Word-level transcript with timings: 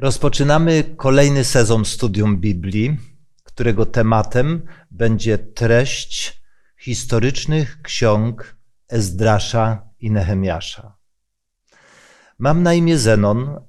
Rozpoczynamy 0.00 0.84
kolejny 0.96 1.44
sezon 1.44 1.84
studium 1.84 2.36
Biblii, 2.36 2.96
którego 3.44 3.86
tematem 3.86 4.66
będzie 4.90 5.38
treść 5.38 6.42
historycznych 6.76 7.82
ksiąg 7.82 8.56
Ezdrasza 8.88 9.88
i 10.00 10.10
Nehemiasza. 10.10 10.96
Mam 12.38 12.62
na 12.62 12.74
imię 12.74 12.98
Zenon, 12.98 13.60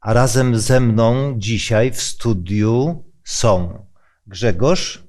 a 0.00 0.12
razem 0.12 0.58
ze 0.58 0.80
mną 0.80 1.34
dzisiaj 1.36 1.92
w 1.92 2.02
studiu 2.02 3.04
są 3.24 3.86
Grzegorz, 4.26 5.04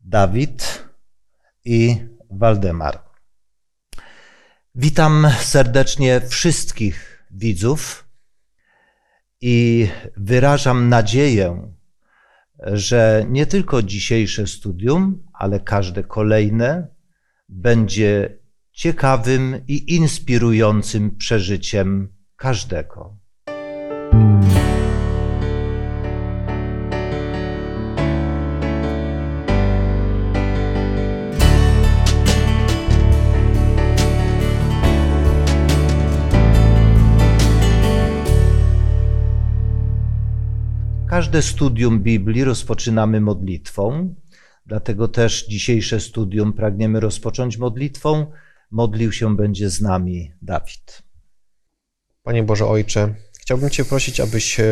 Dawid 0.00 0.84
i 1.64 2.06
Waldemar. 2.30 3.02
Witam 4.74 5.26
serdecznie 5.40 6.20
wszystkich 6.20 7.24
widzów 7.30 8.11
i 9.42 9.88
wyrażam 10.16 10.88
nadzieję, 10.88 11.72
że 12.66 13.26
nie 13.28 13.46
tylko 13.46 13.82
dzisiejsze 13.82 14.46
studium, 14.46 15.22
ale 15.32 15.60
każde 15.60 16.04
kolejne 16.04 16.88
będzie 17.48 18.38
ciekawym 18.72 19.60
i 19.68 19.94
inspirującym 19.94 21.16
przeżyciem 21.16 22.08
każdego. 22.36 23.16
Każde 41.12 41.42
studium 41.42 42.00
Biblii 42.00 42.44
rozpoczynamy 42.44 43.20
modlitwą, 43.20 44.14
dlatego 44.66 45.08
też 45.08 45.46
dzisiejsze 45.46 46.00
studium 46.00 46.52
pragniemy 46.52 47.00
rozpocząć 47.00 47.58
modlitwą. 47.58 48.26
Modlił 48.70 49.12
się 49.12 49.36
będzie 49.36 49.70
z 49.70 49.80
nami 49.80 50.32
Dawid. 50.42 51.02
Panie 52.22 52.42
Boże 52.42 52.66
Ojcze, 52.66 53.14
chciałbym 53.40 53.70
Cię 53.70 53.84
prosić, 53.84 54.20
abyś 54.20 54.60
e, 54.60 54.64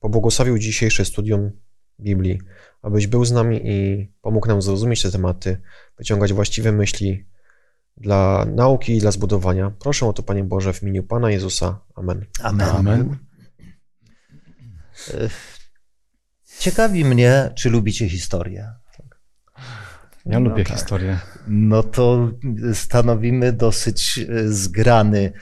pobłogosławił 0.00 0.58
dzisiejsze 0.58 1.04
studium 1.04 1.50
Biblii, 2.00 2.40
abyś 2.82 3.06
był 3.06 3.24
z 3.24 3.32
nami 3.32 3.60
i 3.64 4.08
pomógł 4.20 4.48
nam 4.48 4.62
zrozumieć 4.62 5.02
te 5.02 5.10
tematy, 5.10 5.60
wyciągać 5.98 6.32
właściwe 6.32 6.72
myśli 6.72 7.26
dla 7.96 8.46
nauki 8.54 8.96
i 8.96 9.00
dla 9.00 9.10
zbudowania. 9.10 9.72
Proszę 9.78 10.06
o 10.06 10.12
to, 10.12 10.22
Panie 10.22 10.44
Boże, 10.44 10.72
w 10.72 10.82
imieniu 10.82 11.02
Pana 11.02 11.30
Jezusa. 11.30 11.80
Amen. 11.94 12.24
Amen. 12.42 12.68
Amen. 12.68 13.18
Ciekawi 16.58 17.04
mnie, 17.04 17.50
czy 17.54 17.70
lubicie 17.70 18.08
historię. 18.08 18.72
Ja 20.26 20.40
no 20.40 20.48
lubię 20.48 20.64
tak. 20.64 20.76
historię. 20.76 21.18
No 21.48 21.82
to 21.82 22.30
stanowimy 22.74 23.52
dosyć 23.52 24.18
e, 24.18 24.48
zgrany 24.48 25.32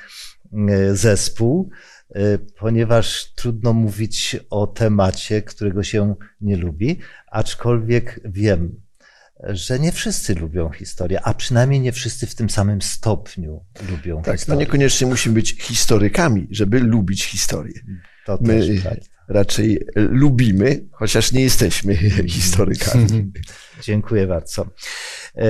e, 0.68 0.96
zespół, 0.96 1.70
e, 2.14 2.38
ponieważ 2.38 3.32
trudno 3.34 3.72
mówić 3.72 4.36
o 4.50 4.66
temacie, 4.66 5.42
którego 5.42 5.82
się 5.82 6.14
nie 6.40 6.56
lubi, 6.56 7.00
aczkolwiek 7.30 8.20
wiem, 8.24 8.80
że 9.40 9.78
nie 9.78 9.92
wszyscy 9.92 10.34
lubią 10.34 10.70
historię, 10.70 11.20
a 11.22 11.34
przynajmniej 11.34 11.80
nie 11.80 11.92
wszyscy 11.92 12.26
w 12.26 12.34
tym 12.34 12.50
samym 12.50 12.82
stopniu 12.82 13.64
lubią 13.90 14.22
tak, 14.22 14.38
historię. 14.38 14.56
No 14.56 14.60
niekoniecznie 14.60 15.06
musimy 15.06 15.34
być 15.34 15.62
historykami, 15.62 16.48
żeby 16.50 16.80
lubić 16.80 17.24
historię. 17.24 17.80
To 18.26 18.38
My 18.40 18.60
też, 18.60 18.82
tak. 18.82 18.98
Raczej 19.28 19.86
lubimy, 19.96 20.88
chociaż 20.92 21.32
nie 21.32 21.42
jesteśmy 21.42 21.96
historykami. 22.28 23.32
Dziękuję 23.82 24.26
bardzo. 24.26 24.66
E, 25.36 25.44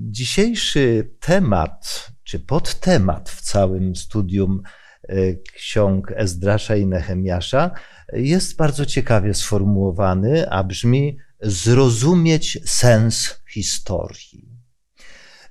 dzisiejszy 0.00 1.10
temat, 1.20 2.10
czy 2.24 2.40
podtemat 2.40 3.30
w 3.30 3.40
całym 3.40 3.96
studium 3.96 4.62
e, 5.02 5.34
ksiąg 5.34 6.12
Ezdrasza 6.16 6.76
i 6.76 6.86
Nehemiasza 6.86 7.70
jest 8.12 8.56
bardzo 8.56 8.86
ciekawie 8.86 9.34
sformułowany, 9.34 10.50
a 10.50 10.64
brzmi 10.64 11.18
zrozumieć 11.40 12.58
sens 12.64 13.42
historii. 13.50 14.48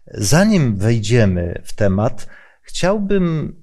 Zanim 0.07 0.77
wejdziemy 0.77 1.61
w 1.65 1.73
temat, 1.73 2.27
chciałbym 2.61 3.55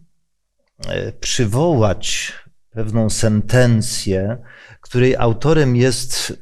e, 0.87 1.13
przywołać 1.13 2.33
pewną 2.71 3.11
sentencję, 3.11 4.39
której 4.81 5.17
autorem 5.17 5.77
jest 5.77 6.33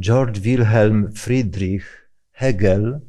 George 0.00 0.38
Wilhelm 0.38 1.12
Friedrich 1.12 2.10
Hegel, 2.32 3.00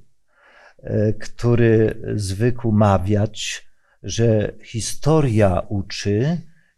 e, 0.84 1.14
który 1.14 2.02
zwykł 2.16 2.72
mawiać, 2.72 3.70
że 4.04 4.54
historia 4.64 5.60
uczy, 5.70 6.38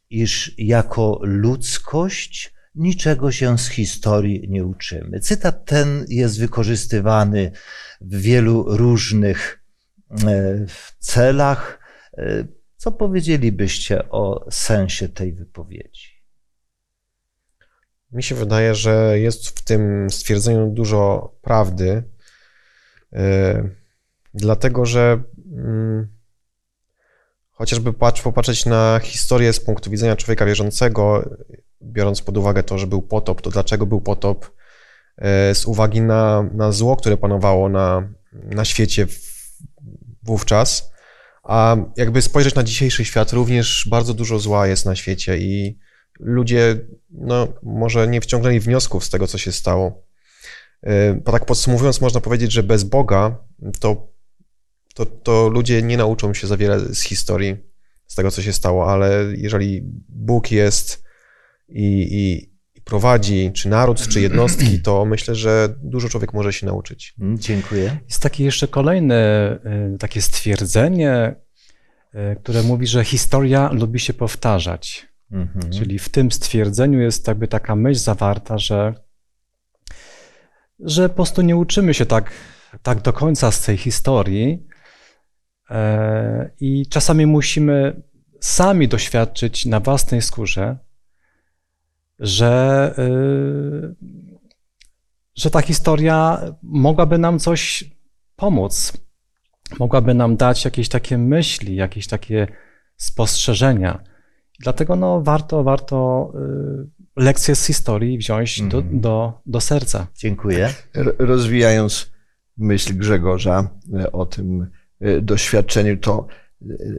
iż 0.10 0.56
jako 0.58 1.20
ludzkość 1.24 2.54
niczego 2.76 3.32
się 3.32 3.58
z 3.58 3.68
historii 3.68 4.50
nie 4.50 4.66
uczymy. 4.66 5.20
Cytat 5.20 5.66
ten 5.66 6.06
jest 6.08 6.40
wykorzystywany 6.40 7.52
w 8.02 8.22
wielu 8.22 8.78
różnych 8.78 9.64
e, 10.12 10.66
celach. 11.00 11.80
Co 12.81 12.92
powiedzielibyście 12.92 14.09
o 14.09 14.46
sensie 14.52 15.09
tej 15.09 15.34
wypowiedzi? 15.34 16.24
Mi 18.12 18.24
się 18.24 18.36
wydaje, 18.36 18.75
że 18.75 19.19
jest 19.19 19.47
w 19.47 19.62
tym 19.64 20.09
stwierdzeniu 20.09 20.68
dużo 20.68 21.34
prawdy, 21.41 22.03
e, 23.14 23.70
dlatego 24.34 24.86
że 24.86 25.24
mm, 25.52 26.08
chociażby 27.52 27.94
patrz, 27.94 28.22
popatrzeć 28.22 28.66
na 28.66 29.00
historię 29.03 29.53
z 29.53 29.59
punktu 29.59 29.91
widzenia 29.91 30.16
człowieka 30.16 30.46
wierzącego, 30.46 31.30
biorąc 31.81 32.22
pod 32.22 32.38
uwagę 32.38 32.64
to, 32.64 32.78
że 32.78 32.88
był 32.88 33.02
potop, 33.02 33.41
to 33.41 33.50
dlaczego 33.50 33.86
był 33.86 34.02
potop, 34.02 34.52
e, 35.18 35.56
z 35.56 35.66
uwagi 35.66 36.02
na, 36.02 36.50
na 36.53 36.72
zło, 36.72 36.97
które 36.97 37.18
panowało 37.18 37.70
na, 37.70 38.14
na 38.34 38.66
świecie 38.66 39.08
wówczas, 40.24 40.91
a 41.44 41.78
jakby 41.97 42.22
spojrzeć 42.22 42.56
na 42.56 42.63
dzisiejszy 42.63 43.06
świat, 43.06 43.34
również 43.34 43.88
bardzo 43.90 44.13
dużo 44.13 44.40
zła 44.40 44.68
jest 44.68 44.85
na 44.85 44.96
świecie 44.96 45.38
i 45.38 45.78
ludzie 46.19 46.78
no, 47.09 47.47
może 47.63 48.07
nie 48.07 48.22
wciągnęli 48.22 48.59
wniosków 48.59 49.06
z 49.06 49.09
tego, 49.09 49.28
co 49.28 49.38
się 49.38 49.52
stało. 49.52 50.07
Bo 51.25 51.31
tak 51.31 51.46
podsumowując, 51.46 52.02
można 52.02 52.22
powiedzieć, 52.22 52.52
że 52.52 52.63
bez 52.63 52.84
Boga 52.84 53.38
to, 53.79 54.07
to, 54.94 55.06
to 55.06 55.50
ludzie 55.50 55.81
nie 55.81 55.97
nauczą 55.97 56.34
się 56.34 56.47
za 56.47 56.57
wiele 56.57 56.79
z 56.79 57.02
historii, 57.02 57.58
z 58.08 58.16
tego, 58.16 58.31
co 58.31 58.41
się 58.41 58.53
stało, 58.53 58.91
ale 58.91 59.25
jeżeli 59.38 59.81
Bóg 60.09 60.52
jest 60.52 61.03
i, 61.69 62.08
i 62.12 62.51
prowadzi, 62.91 63.52
czy 63.53 63.69
naród, 63.69 64.07
czy 64.07 64.22
jednostki, 64.22 64.79
to 64.81 65.06
myślę, 65.06 65.35
że 65.35 65.75
dużo 65.84 66.09
człowiek 66.09 66.34
może 66.34 66.53
się 66.53 66.66
nauczyć. 66.66 67.13
Mm, 67.19 67.40
dziękuję. 67.40 67.97
Jest 68.06 68.22
takie 68.22 68.44
jeszcze 68.44 68.68
kolejne 68.68 69.52
y, 69.94 69.97
takie 69.97 70.22
stwierdzenie, 70.22 71.35
y, 72.16 72.35
które 72.35 72.63
mówi, 72.63 72.88
że 72.88 73.03
historia 73.03 73.69
lubi 73.72 74.00
się 74.00 74.13
powtarzać. 74.13 75.07
Mhm. 75.31 75.72
Czyli 75.72 76.00
w 76.00 76.09
tym 76.09 76.31
stwierdzeniu 76.31 77.00
jest 77.00 77.28
jakby 77.28 77.47
taka 77.47 77.75
myśl 77.75 78.00
zawarta, 78.00 78.57
że, 78.57 78.94
że 80.79 81.09
po 81.09 81.16
prostu 81.16 81.41
nie 81.41 81.56
uczymy 81.56 81.94
się 81.94 82.06
tak, 82.06 82.31
tak 82.84 83.02
do 83.02 83.13
końca 83.13 83.52
z 83.52 83.62
tej 83.62 83.78
historii 83.78 84.68
e, 85.69 86.50
i 86.59 86.88
czasami 86.88 87.25
musimy 87.25 88.02
sami 88.41 88.88
doświadczyć 88.88 89.66
na 89.66 89.79
własnej 89.79 90.22
skórze, 90.22 90.78
że, 92.22 92.94
e, 92.97 94.12
że 95.35 95.52
ta 95.52 95.62
historia 95.62 96.41
mogłaby 96.64 97.18
nam 97.18 97.40
coś 97.40 97.84
pomóc, 98.35 98.94
mogłaby 99.79 100.14
nam 100.14 100.35
dać 100.38 100.66
jakieś 100.66 100.90
takie 100.90 101.18
myśli, 101.18 101.76
jakieś 101.76 102.08
takie 102.08 102.47
spostrzeżenia. 102.97 104.03
Dlatego 104.59 104.96
no, 104.96 105.22
warto, 105.22 105.64
warto 105.64 106.32
y, 107.18 107.23
lekcje 107.23 107.56
z 107.56 107.66
historii 107.66 108.18
wziąć 108.18 108.62
do, 108.62 108.78
mhm. 108.78 109.00
do, 109.00 109.41
do 109.46 109.62
serca. 109.62 110.08
Dziękuję. 110.16 110.70
Rozwijając 111.20 112.12
myśl 112.58 112.97
Grzegorza 112.97 113.70
y, 114.00 114.12
o 114.12 114.26
tym 114.26 114.68
y, 115.06 115.22
doświadczeniu, 115.22 115.97
to 115.97 116.28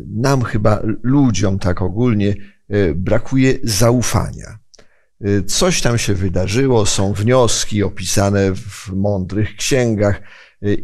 nam 0.07 0.43
chyba, 0.43 0.83
ludziom 1.03 1.59
tak 1.59 1.83
ogólnie, 1.83 2.35
brakuje 2.95 3.55
zaufania. 3.63 4.62
Coś 5.47 5.81
tam 5.81 5.99
się 5.99 6.15
wydarzyło, 6.15 6.87
są 6.87 7.13
wnioski 7.13 7.83
opisane 7.83 8.55
w 8.55 8.93
mądrych 8.97 9.57
księgach. 9.57 10.23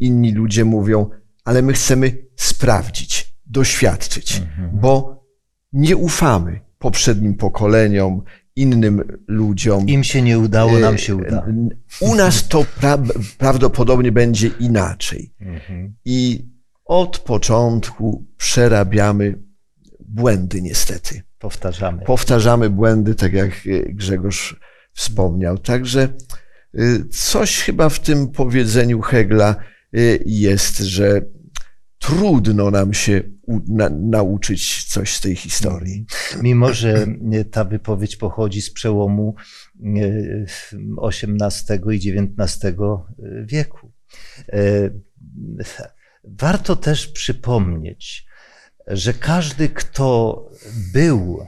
Inni 0.01 0.33
ludzie 0.33 0.65
mówią, 0.65 1.11
ale 1.45 1.63
my 1.63 1.73
chcemy 1.73 2.19
sprawdzić, 2.37 3.35
doświadczyć, 3.47 4.39
mhm. 4.39 4.71
bo 4.81 5.25
nie 5.73 5.97
ufamy 5.97 6.61
poprzednim 6.79 7.35
pokoleniom, 7.35 8.23
innym 8.57 9.03
ludziom. 9.29 9.89
Im 9.89 10.05
się 10.05 10.23
nie 10.23 10.39
udało, 10.39 10.79
nam 10.79 10.99
się 10.99 11.13
E, 11.13 11.17
uda. 11.17 11.47
U 12.01 12.15
nas 12.15 12.49
to 12.49 12.65
pra 12.81 12.99
prawdopodobnie 13.39 14.13
będzie 14.13 14.51
inaczej. 14.61 15.35
Mhm. 15.41 15.95
I 16.05 16.47
od 16.85 17.19
początku 17.19 18.25
przerabiamy 18.37 19.43
błędy, 20.01 20.63
niestety. 20.63 21.23
Powtarzamy. 21.39 22.05
Powtarzamy 22.05 22.71
błędy, 22.71 23.15
tak 23.15 23.33
jak 23.33 23.51
Grzegorz 23.89 24.61
wspomniał. 24.93 25.59
Także 25.59 26.09
y, 26.75 27.05
coś 27.09 27.63
chyba 27.63 27.89
w 27.89 28.01
tym 28.01 28.29
powiedzeniu 28.29 29.01
Hegla 29.01 29.57
y, 29.95 30.23
jest, 30.27 30.79
że 30.79 31.23
trudno 31.99 32.71
nam 32.71 32.95
się 32.95 33.23
na, 33.69 33.89
nauczyć 33.91 34.85
coś 34.85 35.15
z 35.15 35.21
tej 35.21 35.37
historii. 35.37 36.07
Mimo, 36.43 36.73
że 36.73 37.07
ta 37.51 37.65
wypowiedź 37.65 38.17
pochodzi 38.17 38.63
z 38.63 38.71
przełomu 38.71 39.35
XVIII 41.03 41.81
i 41.91 42.13
XIX 42.13 42.77
wieku. 43.45 43.93
Warto 46.25 46.77
też 46.77 47.07
przypomnieć, 47.07 48.28
że 48.91 49.15
każdy, 49.15 49.69
kto 49.69 50.45
był 50.93 51.47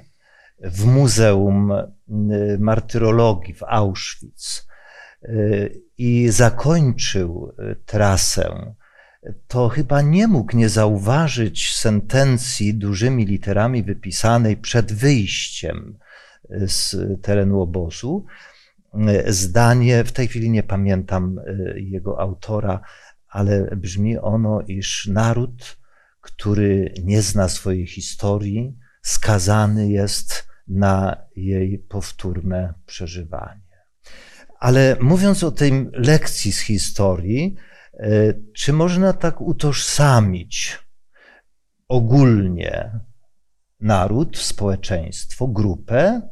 w 0.60 0.84
Muzeum 0.84 1.72
e, 1.72 1.88
Martyrologii 2.58 3.54
w 3.54 3.62
Auschwitz 3.62 4.66
e, 5.22 5.28
i 5.98 6.28
zakończył 6.28 7.52
e, 7.58 7.74
trasę, 7.74 8.74
to 9.48 9.68
chyba 9.68 10.02
nie 10.02 10.26
mógł 10.26 10.56
nie 10.56 10.68
zauważyć 10.68 11.74
sentencji 11.76 12.74
dużymi 12.74 13.26
literami 13.26 13.82
wypisanej 13.82 14.56
przed 14.56 14.92
wyjściem 14.92 15.98
z 16.66 16.96
terenu 17.22 17.60
obozu. 17.60 18.26
Zdanie, 19.26 20.04
w 20.04 20.12
tej 20.12 20.28
chwili 20.28 20.50
nie 20.50 20.62
pamiętam 20.62 21.40
jego 21.74 22.20
autora, 22.20 22.80
ale 23.28 23.76
brzmi 23.76 24.18
ono, 24.18 24.60
iż 24.60 25.06
naród, 25.06 25.79
który 26.36 26.94
nie 27.04 27.22
zna 27.22 27.48
swojej 27.48 27.86
historii, 27.86 28.76
skazany 29.02 29.90
jest 29.90 30.48
na 30.68 31.16
jej 31.36 31.78
powtórne 31.78 32.74
przeżywanie. 32.86 33.70
Ale 34.58 34.96
mówiąc 35.00 35.44
o 35.44 35.50
tej 35.50 35.88
lekcji 35.92 36.52
z 36.52 36.60
historii, 36.60 37.56
czy 38.54 38.72
można 38.72 39.12
tak 39.12 39.40
utożsamić 39.40 40.78
ogólnie 41.88 43.00
naród, 43.80 44.38
społeczeństwo, 44.38 45.48
grupę 45.48 46.22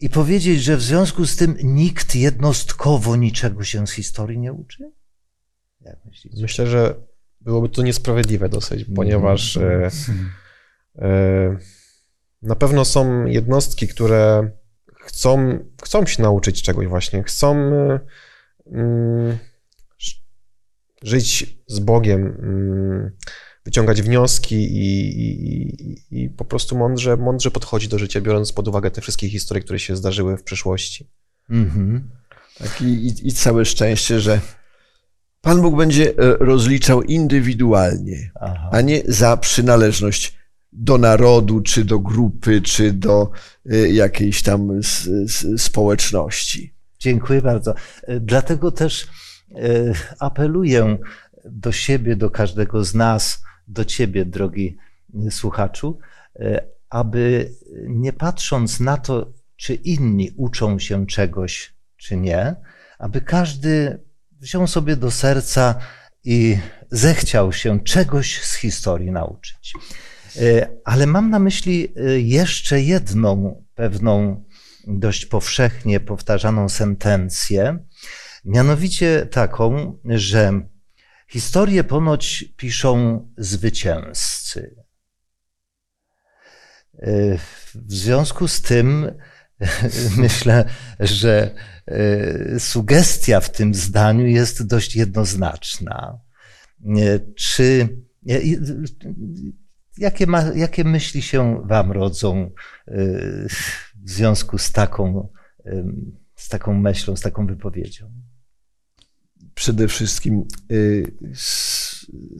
i 0.00 0.10
powiedzieć, 0.10 0.62
że 0.62 0.76
w 0.76 0.82
związku 0.82 1.26
z 1.26 1.36
tym 1.36 1.56
nikt 1.62 2.14
jednostkowo 2.14 3.16
niczego 3.16 3.64
się 3.64 3.86
z 3.86 3.90
historii 3.90 4.38
nie 4.38 4.52
uczy? 4.52 4.92
Myślę, 6.40 6.66
że 6.66 6.94
byłoby 7.44 7.68
to 7.68 7.82
niesprawiedliwe 7.82 8.48
dosyć, 8.48 8.86
ponieważ 8.96 9.56
e, 9.56 9.90
e, 10.98 11.56
na 12.42 12.54
pewno 12.54 12.84
są 12.84 13.26
jednostki, 13.26 13.88
które 13.88 14.50
chcą, 15.04 15.58
chcą 15.82 16.06
się 16.06 16.22
nauczyć 16.22 16.62
czegoś 16.62 16.86
właśnie, 16.86 17.22
chcą 17.22 17.56
e, 17.56 18.00
mm, 18.66 19.38
żyć 21.02 21.58
z 21.66 21.78
Bogiem, 21.78 22.26
mm, 22.26 23.10
wyciągać 23.64 24.02
wnioski 24.02 24.56
i, 24.56 25.20
i, 25.20 25.96
i, 26.10 26.30
po 26.30 26.44
prostu 26.44 26.76
mądrze, 26.76 27.16
mądrze 27.16 27.50
podchodzi 27.50 27.88
do 27.88 27.98
życia, 27.98 28.20
biorąc 28.20 28.52
pod 28.52 28.68
uwagę 28.68 28.90
te 28.90 29.00
wszystkie 29.00 29.28
historie, 29.28 29.62
które 29.62 29.78
się 29.78 29.96
zdarzyły 29.96 30.36
w 30.36 30.42
przeszłości. 30.42 31.10
Mm-hmm. 31.50 32.00
Tak, 32.58 32.82
i, 32.82 33.28
i 33.28 33.32
całe 33.32 33.64
szczęście, 33.64 34.20
że 34.20 34.40
Pan 35.44 35.62
Bóg 35.62 35.76
będzie 35.76 36.12
rozliczał 36.40 37.02
indywidualnie, 37.02 38.30
Aha. 38.40 38.68
a 38.72 38.80
nie 38.80 39.02
za 39.08 39.36
przynależność 39.36 40.38
do 40.72 40.98
narodu, 40.98 41.60
czy 41.60 41.84
do 41.84 41.98
grupy, 41.98 42.62
czy 42.62 42.92
do 42.92 43.30
jakiejś 43.92 44.42
tam 44.42 44.80
społeczności. 45.56 46.74
Dziękuję 46.98 47.42
bardzo. 47.42 47.74
Dlatego 48.20 48.70
też 48.70 49.06
apeluję 50.18 50.98
do 51.44 51.72
siebie, 51.72 52.16
do 52.16 52.30
każdego 52.30 52.84
z 52.84 52.94
nas, 52.94 53.42
do 53.68 53.84
ciebie, 53.84 54.24
drogi 54.24 54.76
słuchaczu, 55.30 55.98
aby 56.90 57.50
nie 57.86 58.12
patrząc 58.12 58.80
na 58.80 58.96
to, 58.96 59.32
czy 59.56 59.74
inni 59.74 60.30
uczą 60.36 60.78
się 60.78 61.06
czegoś, 61.06 61.74
czy 61.96 62.16
nie, 62.16 62.56
aby 62.98 63.20
każdy 63.20 64.00
wziął 64.44 64.66
sobie 64.66 64.96
do 64.96 65.10
serca 65.10 65.74
i 66.24 66.58
zechciał 66.90 67.52
się 67.52 67.80
czegoś 67.80 68.42
z 68.42 68.54
historii 68.54 69.10
nauczyć. 69.10 69.72
Ale 70.84 71.06
mam 71.06 71.30
na 71.30 71.38
myśli 71.38 71.94
jeszcze 72.16 72.80
jedną 72.80 73.64
pewną 73.74 74.44
dość 74.86 75.26
powszechnie 75.26 76.00
powtarzaną 76.00 76.68
sentencję, 76.68 77.78
mianowicie 78.44 79.26
taką, 79.26 79.98
że 80.04 80.60
historię 81.28 81.84
ponoć 81.84 82.44
piszą 82.56 83.20
zwycięzcy. 83.38 84.76
W 87.84 87.92
związku 87.92 88.48
z 88.48 88.62
tym 88.62 89.12
myślę, 90.16 90.64
że 91.00 91.54
sugestia 92.58 93.40
w 93.40 93.50
tym 93.50 93.74
zdaniu 93.74 94.26
jest 94.26 94.66
dość 94.66 94.96
jednoznaczna. 94.96 96.18
Czy 97.36 97.88
jakie, 99.98 100.26
ma, 100.26 100.42
jakie 100.42 100.84
myśli 100.84 101.22
się 101.22 101.62
Wam 101.66 101.92
rodzą 101.92 102.50
w 104.04 104.10
związku 104.10 104.58
z 104.58 104.72
taką, 104.72 105.28
z 106.34 106.48
taką 106.48 106.74
myślą, 106.74 107.16
z 107.16 107.20
taką 107.20 107.46
wypowiedzią? 107.46 108.12
Przede 109.54 109.88
wszystkim 109.88 110.44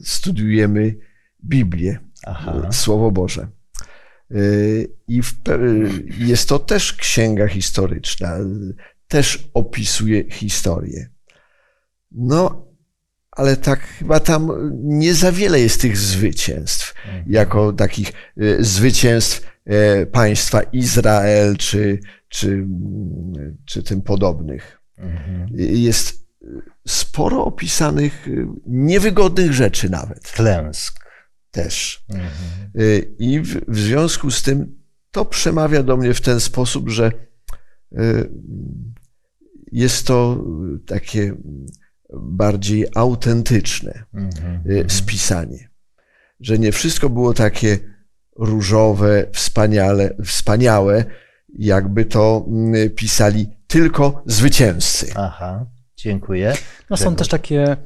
studiujemy 0.03 0.95
Biblię, 1.43 1.99
Aha. 2.25 2.71
Słowo 2.71 3.11
Boże. 3.11 3.47
I 5.07 5.21
w, 5.21 5.33
jest 6.17 6.49
to 6.49 6.59
też 6.59 6.93
księga 6.93 7.47
historyczna, 7.47 8.37
też 9.07 9.49
opisuje 9.53 10.31
historię. 10.31 11.09
No, 12.11 12.65
ale 13.31 13.57
tak 13.57 13.79
chyba 13.79 14.19
tam 14.19 14.51
nie 14.83 15.13
za 15.13 15.31
wiele 15.31 15.59
jest 15.59 15.81
tych 15.81 15.97
zwycięstw, 15.97 16.93
mhm. 17.05 17.23
jako 17.27 17.73
takich 17.73 18.13
zwycięstw 18.59 19.55
państwa 20.11 20.61
Izrael 20.61 21.57
czy, 21.57 21.99
czy, 22.29 22.67
czy 23.65 23.83
tym 23.83 24.01
podobnych. 24.01 24.81
Mhm. 24.97 25.49
Jest 25.57 26.25
sporo 26.87 27.45
opisanych 27.45 28.27
niewygodnych 28.65 29.53
rzeczy 29.53 29.89
nawet. 29.89 30.31
Klęsk. 30.31 31.04
Też. 31.55 32.05
Mhm. 32.09 32.31
I 33.19 33.39
w, 33.39 33.65
w 33.67 33.79
związku 33.79 34.31
z 34.31 34.43
tym 34.43 34.79
to 35.11 35.25
przemawia 35.25 35.83
do 35.83 35.97
mnie 35.97 36.13
w 36.13 36.21
ten 36.21 36.39
sposób, 36.39 36.89
że 36.89 37.11
jest 39.71 40.07
to 40.07 40.43
takie 40.85 41.35
bardziej 42.13 42.87
autentyczne 42.95 44.03
mm-hmm. 44.13 44.89
spisanie. 44.89 45.69
Że 46.39 46.59
nie 46.59 46.71
wszystko 46.71 47.09
było 47.09 47.33
takie 47.33 47.79
różowe, 48.35 49.25
wspaniale, 49.33 50.15
wspaniałe, 50.25 51.05
jakby 51.59 52.05
to 52.05 52.45
mm, 52.47 52.89
pisali 52.89 53.47
tylko 53.67 54.23
zwycięzcy. 54.25 55.13
Aha, 55.15 55.65
dziękuję. 55.97 56.53
No 56.89 56.97
są 56.97 57.15
też 57.15 57.27
takie, 57.27 57.77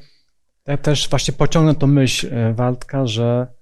ja 0.67 0.77
też 0.77 1.09
właśnie 1.09 1.33
pociągnę 1.33 1.75
tą 1.75 1.87
myśl 1.87 2.29
Waldka, 2.53 3.07
że 3.07 3.58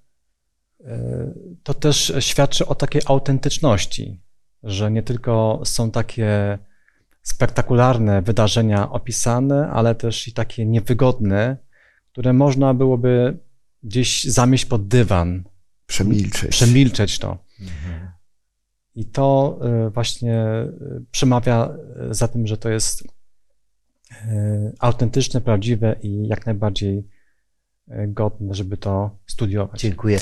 to 1.64 1.74
też 1.74 2.14
świadczy 2.20 2.66
o 2.66 2.76
takiej 2.76 3.02
autentyczności, 3.06 4.22
że 4.64 4.92
nie 4.92 5.04
tylko 5.04 5.62
są 5.66 5.92
takie 5.92 6.60
spektakularne 7.22 8.22
wydarzenia 8.22 8.90
opisane, 8.90 9.70
ale 9.70 9.96
też 9.96 10.28
i 10.28 10.34
takie 10.34 10.66
niewygodne, 10.66 11.58
które 12.12 12.34
można 12.34 12.74
byłoby 12.74 13.38
gdzieś 13.84 14.24
zamieść 14.24 14.66
pod 14.66 14.88
dywan. 14.88 15.44
Przemilczeć. 15.88 16.52
Przemilczeć 16.52 17.20
to. 17.20 17.38
Mhm. 17.60 18.12
I 18.96 19.06
to 19.06 19.60
y, 19.88 19.90
właśnie 19.90 20.46
y, 20.98 21.06
przemawia 21.12 21.70
y, 22.12 22.14
za 22.14 22.28
tym, 22.28 22.48
że 22.48 22.58
to 22.58 22.70
jest 22.70 23.04
autentyczne, 24.80 25.42
prawdziwe 25.42 25.96
i 26.02 26.28
jak 26.28 26.46
najbardziej 26.46 27.08
godne, 28.08 28.56
żeby 28.56 28.78
to 28.78 29.18
studiować. 29.28 29.82
Dziękuję. 29.82 30.20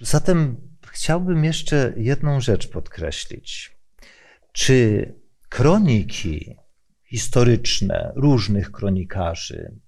Zatem 0.00 0.56
chciałbym 0.90 1.44
jeszcze 1.44 1.92
jedną 1.96 2.40
rzecz 2.40 2.68
podkreślić. 2.68 3.76
Czy 4.52 5.06
kroniki 5.48 6.56
historyczne 7.04 8.12
różnych 8.16 8.72
kronikarzy, 8.72 9.78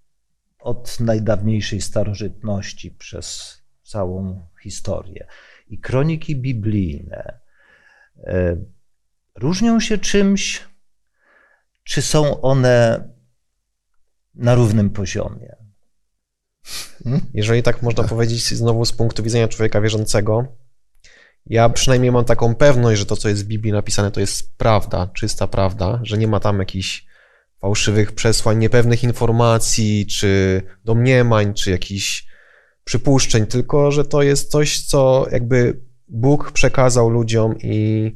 od 0.59 1.01
najdawniejszej 1.01 1.81
starożytności 1.81 2.91
przez 2.91 3.59
całą 3.83 4.47
historię, 4.63 5.27
i 5.69 5.79
kroniki 5.79 6.37
biblijne 6.37 7.41
e, 8.17 8.57
różnią 9.35 9.81
się 9.81 9.99
czymś, 9.99 10.65
czy 11.85 12.03
są 12.03 12.41
one 12.41 13.09
na 14.35 14.55
równym 14.55 14.91
poziomie? 14.91 15.64
Jeżeli 17.35 17.63
tak 17.63 17.83
można 17.83 18.05
powiedzieć, 18.05 18.55
znowu 18.55 18.85
z 18.85 18.93
punktu 18.93 19.23
widzenia 19.23 19.49
człowieka 19.49 19.81
wierzącego, 19.81 20.47
ja 21.47 21.69
przynajmniej 21.69 22.13
mam 22.13 22.25
taką 22.25 22.55
pewność, 22.55 22.99
że 22.99 23.07
to, 23.07 23.17
co 23.17 23.29
jest 23.29 23.45
w 23.45 23.49
Biblii 23.49 23.73
napisane, 23.73 24.11
to 24.11 24.21
jest 24.21 24.57
prawda, 24.57 25.11
czysta 25.15 25.47
prawda, 25.47 26.01
że 26.03 26.19
nie 26.19 26.27
ma 26.27 26.41
tam 26.41 26.59
jakichś 26.59 27.07
fałszywych 27.61 28.13
przesłań, 28.13 28.59
niepewnych 28.59 29.05
informacji, 29.05 30.07
czy 30.07 30.63
domniemań, 30.85 31.55
czy 31.55 31.71
jakichś 31.71 32.27
przypuszczeń, 32.85 33.47
tylko 33.47 33.93
że 33.93 34.05
to 34.05 34.23
jest 34.23 34.51
coś, 34.51 34.83
co 34.83 35.27
jakby 35.33 35.81
Bóg 36.09 36.53
przekazał 36.53 37.09
ludziom 37.09 37.55
i 37.63 38.11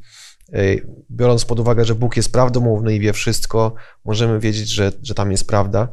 y, 0.54 0.86
biorąc 1.10 1.44
pod 1.44 1.60
uwagę, 1.60 1.84
że 1.84 1.94
Bóg 1.94 2.16
jest 2.16 2.32
prawdomówny 2.32 2.94
i 2.94 3.00
wie 3.00 3.12
wszystko, 3.12 3.74
możemy 4.04 4.40
wiedzieć, 4.40 4.68
że, 4.68 4.92
że 5.02 5.14
tam 5.14 5.30
jest 5.30 5.48
prawda 5.48 5.88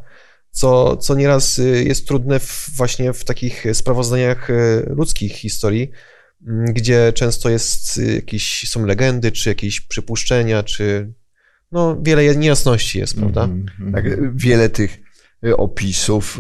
co, 0.56 0.98
co 0.98 1.16
nieraz 1.16 1.60
y, 1.60 1.84
jest 1.84 2.08
trudne 2.08 2.40
w, 2.40 2.70
właśnie 2.76 3.14
w 3.14 3.24
takich 3.24 3.66
sprawozdaniach 3.74 4.50
y, 4.50 4.86
ludzkich 4.88 5.34
historii, 5.34 5.92
mm, 6.48 6.66
gdzie 6.74 7.14
często 7.14 7.50
jest 7.50 7.98
y, 7.98 8.16
jakieś, 8.16 8.70
są 8.70 8.86
legendy, 8.86 9.32
czy 9.32 9.50
jakieś 9.50 9.82
przypuszczenia, 9.82 10.64
czy 10.64 11.14
no, 11.72 12.02
wiele 12.02 12.36
niejasności 12.36 13.00
jest, 13.00 13.16
prawda? 13.16 13.44
Mhm, 13.44 13.66
mhm. 13.80 13.94
Tak, 13.94 14.36
wiele 14.36 14.70
tych 14.70 15.06
opisów, 15.58 16.40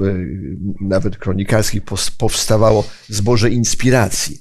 nawet 0.82 1.18
kronikarskich, 1.18 1.82
powstawało 2.18 2.88
z 3.10 3.22
Bożej 3.22 3.54
inspiracji, 3.54 4.40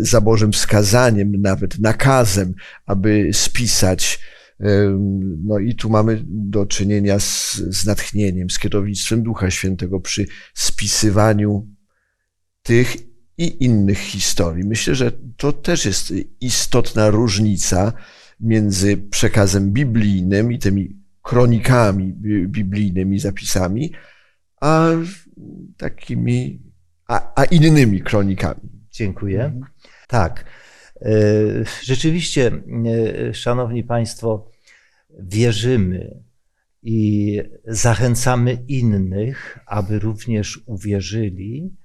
za 0.00 0.20
Bożym 0.20 0.52
wskazaniem, 0.52 1.32
nawet 1.42 1.78
nakazem, 1.78 2.54
aby 2.86 3.30
spisać 3.32 4.20
no 5.44 5.58
i 5.58 5.74
tu 5.74 5.90
mamy 5.90 6.22
do 6.26 6.66
czynienia 6.66 7.20
z, 7.20 7.54
z 7.56 7.86
natchnieniem, 7.86 8.50
z 8.50 8.58
kierownictwem 8.58 9.22
Ducha 9.22 9.50
Świętego 9.50 10.00
przy 10.00 10.26
spisywaniu 10.54 11.68
tych 12.62 12.96
i 13.38 13.64
innych 13.64 13.98
historii. 13.98 14.64
Myślę, 14.64 14.94
że 14.94 15.12
to 15.36 15.52
też 15.52 15.86
jest 15.86 16.12
istotna 16.40 17.10
różnica 17.10 17.92
między 18.40 18.96
przekazem 18.96 19.72
biblijnym 19.72 20.52
i 20.52 20.58
tymi 20.58 20.96
kronikami 21.22 22.12
biblijnymi, 22.46 23.18
zapisami, 23.18 23.92
a 24.60 24.88
takimi, 25.76 26.62
a, 27.08 27.32
a 27.42 27.44
innymi 27.44 28.00
kronikami. 28.00 28.60
Dziękuję. 28.92 29.60
Tak. 30.08 30.44
E, 31.02 31.12
rzeczywiście, 31.82 32.52
e, 33.28 33.34
Szanowni 33.34 33.84
Państwo, 33.84 34.49
wierzymy 35.18 36.24
i 36.82 37.38
zachęcamy 37.66 38.64
innych, 38.68 39.58
aby 39.66 39.98
również 39.98 40.62
uwierzyli, 40.66 41.76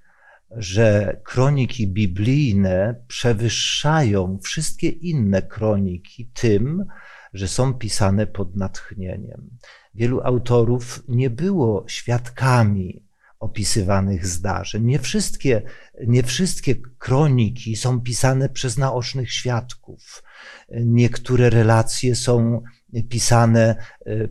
że 0.51 1.17
kroniki 1.23 1.87
biblijne 1.87 3.03
przewyższają 3.07 4.39
wszystkie 4.43 4.89
inne 4.89 5.41
kroniki 5.41 6.31
tym, 6.33 6.85
że 7.33 7.47
są 7.47 7.73
pisane 7.73 8.27
pod 8.27 8.55
natchnieniem. 8.55 9.49
Wielu 9.95 10.21
autorów 10.21 11.03
nie 11.07 11.29
było 11.29 11.85
świadkami 11.87 13.05
opisywanych 13.39 14.27
zdarzeń. 14.27 14.85
Nie 14.85 14.99
wszystkie, 14.99 15.61
nie 16.07 16.23
wszystkie 16.23 16.75
kroniki 16.97 17.75
są 17.75 18.01
pisane 18.01 18.49
przez 18.49 18.77
naocznych 18.77 19.31
świadków. 19.31 20.23
Niektóre 20.71 21.49
relacje 21.49 22.15
są 22.15 22.61
pisane 23.03 23.75
e, 24.05 24.27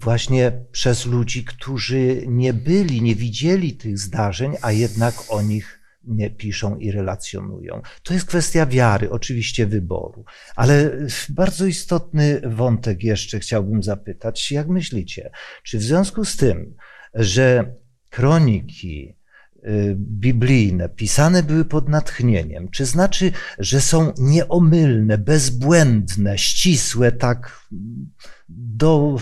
właśnie 0.00 0.52
przez 0.72 1.06
ludzi, 1.06 1.44
którzy 1.44 2.24
nie 2.26 2.52
byli, 2.52 3.02
nie 3.02 3.14
widzieli 3.14 3.76
tych 3.76 3.98
zdarzeń, 3.98 4.54
a 4.62 4.72
jednak 4.72 5.14
o 5.28 5.42
nich 5.42 5.78
piszą 6.36 6.76
i 6.76 6.90
relacjonują. 6.90 7.82
To 8.02 8.14
jest 8.14 8.26
kwestia 8.26 8.66
wiary, 8.66 9.10
oczywiście 9.10 9.66
wyboru. 9.66 10.24
Ale 10.56 10.90
bardzo 11.28 11.66
istotny 11.66 12.40
wątek 12.44 13.04
jeszcze 13.04 13.38
chciałbym 13.38 13.82
zapytać. 13.82 14.52
Jak 14.52 14.68
myślicie, 14.68 15.30
czy 15.62 15.78
w 15.78 15.82
związku 15.82 16.24
z 16.24 16.36
tym, 16.36 16.74
że 17.14 17.74
kroniki 18.10 19.08
y, 19.08 19.17
biblijne 19.96 20.88
pisane 20.88 21.42
były 21.42 21.64
pod 21.64 21.88
natchnieniem, 21.88 22.68
czy 22.68 22.84
znaczy, 22.86 23.32
że 23.58 23.80
są 23.80 24.12
nieomylne, 24.18 25.18
bezbłędne, 25.18 26.38
ścisłe, 26.38 27.12
tak 27.12 27.68
do 28.48 29.16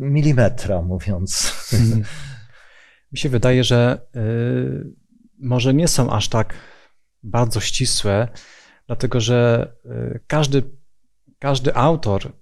milimetra 0.00 0.82
mówiąc? 0.82 1.52
Mi 3.12 3.18
się 3.18 3.28
wydaje, 3.28 3.64
że 3.64 4.00
y, 4.16 4.94
może 5.38 5.74
nie 5.74 5.88
są 5.88 6.10
aż 6.10 6.28
tak 6.28 6.54
bardzo 7.22 7.60
ścisłe, 7.60 8.28
dlatego 8.86 9.20
że 9.20 9.68
y, 9.86 10.20
każdy, 10.26 10.62
każdy 11.38 11.74
autor 11.74 12.32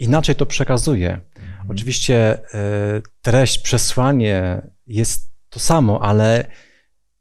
inaczej 0.00 0.34
to 0.34 0.46
przekazuje. 0.46 1.20
Mhm. 1.36 1.70
Oczywiście 1.70 2.38
treść, 3.22 3.58
przesłanie 3.58 4.62
jest 4.86 5.31
to 5.52 5.60
samo, 5.60 6.02
ale 6.02 6.46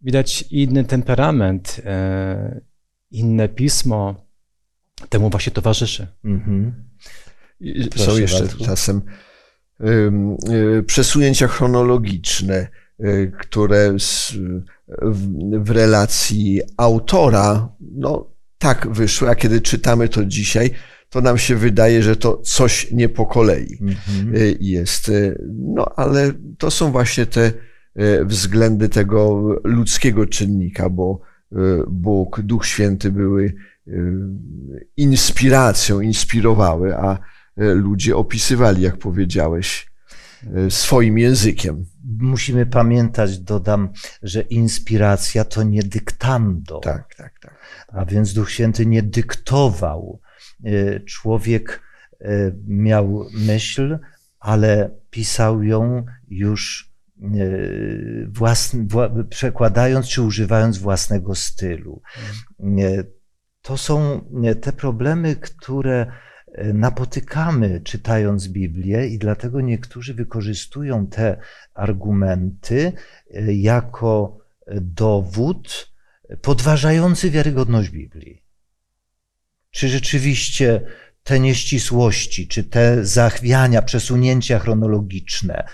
widać 0.02 0.42
inny 0.42 0.84
temperament, 0.84 1.82
e, 1.86 2.62
inne 3.12 3.50
pismo 3.50 4.26
temu 5.10 5.30
właśnie 5.30 5.52
towarzyszy. 5.52 6.08
Mhm. 6.24 6.74
Są 7.96 8.18
jeszcze 8.18 8.40
bardzo. 8.40 8.66
czasem 8.66 9.02
y, 10.80 10.84
przesunięcia 10.84 11.48
chronologiczne, 11.48 12.68
y, 13.00 13.32
które 13.40 13.96
w, 15.52 15.70
relacji 15.70 16.62
autora, 16.78 17.70
no 17.80 18.32
tak 18.58 18.88
wyszły, 18.92 19.30
a 19.30 19.36
kiedy 19.36 19.62
czytamy 19.62 20.10
to 20.10 20.26
dzisiaj, 20.26 20.72
to 21.10 21.22
nam 21.22 21.38
się 21.38 21.56
wydaje, 21.56 22.04
że 22.04 22.16
to 22.16 22.38
coś 22.38 22.92
nie 22.92 23.10
po 23.10 23.26
kolei 23.26 23.78
mhm. 23.82 24.36
Y, 24.36 24.58
jest. 24.60 25.12
No 25.50 25.86
ale 25.96 26.34
to 26.58 26.72
są 26.72 26.92
właśnie 26.92 27.26
te 27.26 27.54
względy 28.26 28.90
tego 28.90 29.42
ludzkiego 29.64 30.26
czynnika, 30.26 30.90
bo 30.90 31.22
Bóg, 31.88 32.42
Duch 32.42 32.66
Święty 32.66 33.12
były 33.12 33.54
inspiracją, 34.98 36.00
inspirowały, 36.00 36.98
a 36.98 37.20
ludzie 37.58 38.16
opisywali, 38.16 38.82
jak 38.82 38.98
powiedziałeś, 38.98 39.92
swoim 40.70 41.18
językiem. 41.18 41.86
Musimy 42.20 42.66
pamiętać, 42.66 43.40
dodam, 43.40 43.90
że 44.24 44.42
inspiracja 44.42 45.46
to 45.46 45.64
nie 45.64 45.84
dyktando. 45.84 46.80
Tak, 46.80 47.16
tak, 47.16 47.40
tak. 47.40 47.60
A 47.88 48.06
więc 48.06 48.34
Duch 48.34 48.52
Święty 48.52 48.86
nie 48.86 49.04
dyktował 49.04 50.20
człowiek 51.06 51.82
miał 52.68 53.26
myśl, 53.34 54.00
ale 54.40 54.90
pisał 55.10 55.64
ją 55.64 56.06
już 56.30 56.91
y, 57.22 58.28
własny, 58.30 58.88
przekładając 59.30 60.08
czy 60.08 60.22
używając 60.22 60.78
własnego 60.78 61.36
stylu. 61.36 62.02
To 63.62 63.78
są 63.78 64.26
te 64.62 64.74
problemy, 64.74 65.36
które 65.36 66.12
napotykamy 66.74 67.82
czytając 67.82 68.48
Biblię, 68.48 69.08
i 69.08 69.18
dlatego 69.18 69.62
niektórzy 69.62 70.14
wykorzystują 70.14 71.08
te 71.08 71.38
argumenty 71.74 72.92
jako 73.48 74.38
dowód 74.82 75.92
podważający 76.42 77.32
wiarygodność 77.32 77.90
Biblii 77.90 78.42
czy 79.72 79.90
rzeczywiście 79.90 80.82
te 81.24 81.40
nieścisłości, 81.40 82.48
czy 82.48 82.64
te 82.64 83.06
zachwiania, 83.06 83.82
przesunięcia 83.82 84.60
chronologiczne 84.60 85.68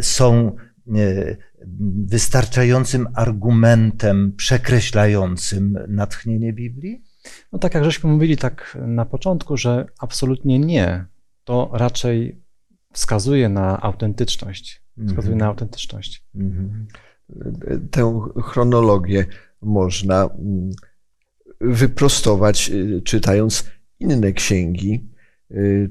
są 0.00 0.56
y, 0.96 1.36
wystarczającym 2.06 3.08
argumentem 3.14 4.32
przekreślającym 4.36 5.78
natchnienie 5.88 6.52
Biblii? 6.52 7.04
No 7.52 7.58
tak 7.58 7.74
jak 7.74 7.84
żeśmy 7.84 8.10
mówili 8.10 8.36
tak 8.36 8.78
na 8.86 9.04
początku, 9.04 9.56
że 9.56 9.86
absolutnie 9.98 10.58
nie. 10.58 11.06
To 11.44 11.70
raczej 11.72 12.42
wskazuje 12.92 13.48
na 13.48 13.80
autentyczność. 13.80 14.82
Wskazuje 15.06 15.34
mm 15.34 15.38
-hmm. 15.38 15.40
na 15.40 15.46
autentyczność. 15.46 16.24
Mm 16.34 16.52
-hmm. 16.52 17.88
Tę 17.90 18.20
chronologię 18.42 19.26
można 19.62 20.24
mm, 20.24 20.70
wyprostować, 21.60 22.70
y, 22.70 23.02
czytając 23.04 23.70
inne 24.00 24.32
księgi, 24.32 25.08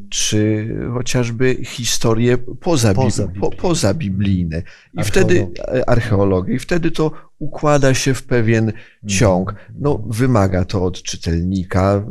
czy 0.09 0.69
chociażby 0.93 1.55
historie 1.65 2.37
pozabi- 2.37 2.95
Pozabiblijne. 2.95 3.39
po, 3.39 3.49
pozabiblijne. 3.51 4.57
I 4.93 4.99
Archeologię. 4.99 5.45
wtedy 5.51 5.85
archeologię, 5.87 6.53
i 6.55 6.59
wtedy 6.59 6.91
to 6.91 7.11
układa 7.39 7.93
się 7.93 8.13
w 8.13 8.23
pewien 8.23 8.73
ciąg. 9.07 9.55
No, 9.79 10.03
wymaga 10.09 10.65
to 10.65 10.83
od 10.83 11.01
czytelnika 11.03 12.05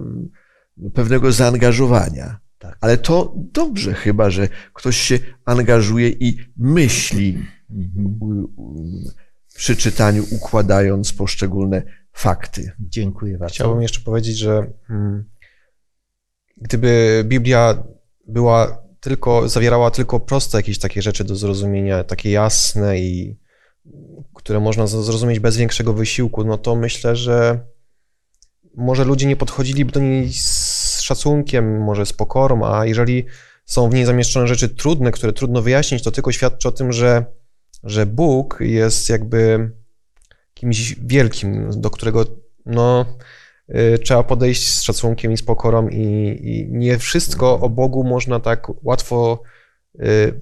y, 0.87 0.91
pewnego 0.91 1.33
zaangażowania. 1.33 2.39
Tak. 2.59 2.79
Ale 2.81 2.99
to 2.99 3.35
dobrze 3.37 3.95
chyba, 3.95 4.31
że 4.31 4.49
ktoś 4.73 4.97
się 4.97 5.19
angażuje 5.45 6.09
i 6.09 6.37
myśli 6.57 7.39
Mhm. 7.71 8.47
przy 9.55 9.77
czytaniu, 9.77 10.25
układając 10.31 11.13
poszczególne 11.13 11.83
fakty. 12.13 12.73
Dziękuję 12.81 13.39
bardzo. 13.39 13.55
Chciałbym 13.55 13.83
jeszcze 13.83 14.01
powiedzieć, 14.01 14.39
że 14.39 14.67
mm, 14.91 15.25
gdyby 16.57 17.23
Biblia 17.27 17.83
była 18.27 18.83
tylko, 19.01 19.49
zawierała 19.49 19.91
tylko 19.91 20.21
proste 20.21 20.59
jakieś 20.59 20.79
takie 20.79 21.03
rzeczy 21.03 21.25
do 21.25 21.37
zrozumienia, 21.37 22.05
takie 22.05 22.31
jasne 22.31 22.99
i 22.99 23.37
które 24.35 24.61
można 24.61 24.87
zrozumieć 24.87 25.41
bez 25.41 25.57
większego 25.57 25.93
wysiłku, 25.93 26.45
no 26.45 26.59
to 26.59 26.77
myślę, 26.77 27.17
że 27.17 27.67
może 28.77 29.05
ludzie 29.05 29.27
nie 29.27 29.37
podchodziliby 29.37 29.93
do 29.93 30.01
niej 30.01 30.33
z 30.33 31.01
szacunkiem, 31.01 31.83
może 31.83 32.07
z 32.07 32.13
pokorą, 32.13 32.65
a 32.65 32.87
jeżeli 32.87 33.25
są 33.65 33.91
w 33.91 33.95
niej 33.95 34.05
zamieszczone 34.05 34.47
rzeczy 34.47 34.69
trudne, 34.69 35.11
które 35.11 35.33
trudno 35.33 35.63
wyjaśnić, 35.63 36.03
to 36.03 36.11
tylko 36.11 36.33
świadczy 36.33 36.69
o 36.69 36.73
tym, 36.73 36.93
że, 36.93 37.25
że 37.83 38.07
Bóg 38.07 38.59
jest 38.61 39.09
jakby 39.09 39.71
kimś 40.55 40.95
wielkim, 40.95 41.71
do 41.81 41.91
którego 41.91 42.25
no, 42.67 43.07
trzeba 44.03 44.23
podejść 44.23 44.73
z 44.73 44.83
szacunkiem 44.83 45.33
i 45.33 45.37
z 45.37 45.43
pokorą 45.43 45.89
i, 45.89 46.03
i 46.43 46.69
nie 46.73 46.99
wszystko 46.99 47.61
o 47.61 47.69
Bogu 47.69 48.05
można 48.05 48.41
tak 48.41 48.85
łatwo 48.85 49.43
y, 50.01 50.39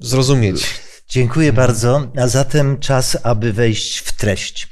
zrozumieć. 0.00 0.80
Dziękuję 1.08 1.52
bardzo. 1.52 2.12
A 2.16 2.28
zatem 2.28 2.78
czas, 2.78 3.18
aby 3.22 3.52
wejść 3.52 3.98
w 3.98 4.12
treść. 4.12 4.68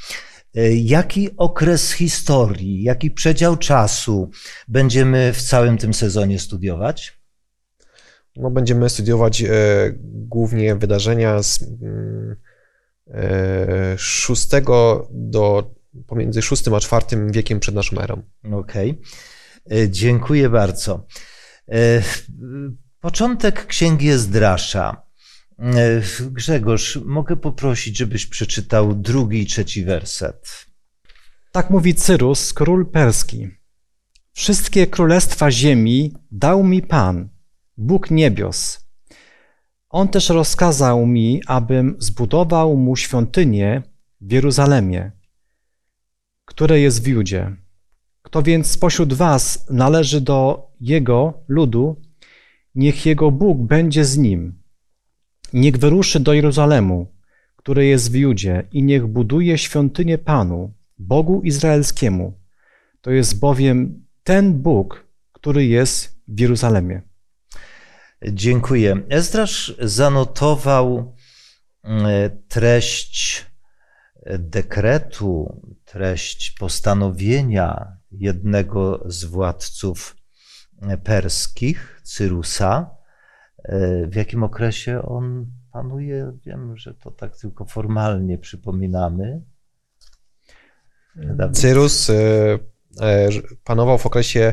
E, 0.54 0.74
Jaki 0.74 1.36
okres 1.36 1.92
historii, 1.92 2.82
jaki 2.82 3.10
przedział 3.10 3.56
czasu 3.56 4.30
będziemy 4.68 5.32
w 5.32 5.42
całym 5.42 5.78
tym 5.78 5.94
sezonie 5.94 6.38
studiować? 6.38 7.20
No, 8.36 8.50
będziemy 8.50 8.90
studiować 8.90 9.42
e, 9.42 9.48
głównie 10.02 10.74
wydarzenia 10.74 11.42
z 11.42 11.62
mm, 11.62 12.36
e, 13.08 13.98
szóstego 13.98 15.08
do 15.10 15.74
pomiędzy 16.06 16.42
szóstym 16.42 16.74
a 16.74 16.80
czwartym 16.80 17.32
wiekiem 17.32 17.60
przed 17.60 17.74
naszą 17.74 17.98
erą. 17.98 18.22
Okej. 18.52 19.00
E, 19.72 19.90
Dziękuję 19.90 20.50
bardzo. 20.50 21.06
E, 21.68 22.02
Początek 23.00 23.66
księgi 23.66 24.08
Ezdrasza. 24.08 25.02
E, 25.58 26.00
Grzegorz, 26.20 26.98
mogę 27.04 27.36
poprosić, 27.36 27.96
żebyś 27.96 28.26
przeczytał 28.26 28.94
drugi 28.94 29.42
i 29.42 29.46
trzeci 29.46 29.84
werset. 29.84 30.66
Tak 31.52 31.70
mówi 31.70 31.94
Cyrus, 31.94 32.52
król 32.52 32.90
perski. 32.90 33.48
Wszystkie 34.32 34.86
królestwa 34.86 35.50
ziemi 35.50 36.14
dał 36.30 36.64
mi 36.64 36.82
Pan, 36.82 37.28
Bóg 37.76 38.10
niebios. 38.10 38.84
On 39.88 40.08
też 40.08 40.28
rozkazał 40.28 41.06
mi, 41.06 41.42
abym 41.46 41.96
zbudował 41.98 42.76
mu 42.76 42.96
świątynię 42.96 43.82
w 44.20 44.32
Jeruzalemie, 44.32 45.12
które 46.54 46.80
jest 46.80 47.04
w 47.04 47.06
Judzie. 47.06 47.56
Kto 48.22 48.42
więc 48.42 48.70
spośród 48.70 49.12
was 49.12 49.66
należy 49.70 50.20
do 50.20 50.70
jego 50.80 51.44
ludu, 51.48 52.02
niech 52.74 53.06
jego 53.06 53.30
Bóg 53.30 53.58
będzie 53.58 54.04
z 54.04 54.18
nim. 54.18 54.62
Niech 55.52 55.76
wyruszy 55.76 56.20
do 56.20 56.32
Jeruzalemu, 56.32 57.14
które 57.56 57.86
jest 57.86 58.12
w 58.12 58.14
Judzie, 58.14 58.68
i 58.72 58.82
niech 58.82 59.06
buduje 59.06 59.58
świątynię 59.58 60.18
Panu, 60.18 60.74
Bogu 60.98 61.42
Izraelskiemu. 61.42 62.40
To 63.00 63.10
jest 63.10 63.40
bowiem 63.40 64.06
ten 64.22 64.62
Bóg, 64.62 65.06
który 65.32 65.66
jest 65.66 66.20
w 66.28 66.40
Jeruzalemie. 66.40 67.02
Dziękuję. 68.32 69.00
Ezdrasz 69.08 69.74
zanotował 69.80 71.14
e, 71.84 72.30
treść 72.48 73.53
dekretu, 74.26 75.62
treść 75.84 76.50
postanowienia 76.50 77.96
jednego 78.10 79.04
z 79.06 79.24
władców 79.24 80.16
perskich, 81.04 82.00
Cyrusa. 82.04 82.90
E, 83.64 84.06
W 84.06 84.14
jakim 84.14 84.42
okresie 84.42 85.02
on 85.02 85.46
panuje? 85.72 86.32
Wiem, 86.46 86.76
że 86.76 86.94
to 86.94 87.10
tak 87.10 87.36
tylko 87.36 87.64
formalnie 87.64 88.38
przypominamy. 88.38 89.42
Cyrus 91.52 92.10
e, 92.10 92.14
e, 93.00 93.28
panował 93.64 93.98
w 93.98 94.06
okresie 94.06 94.52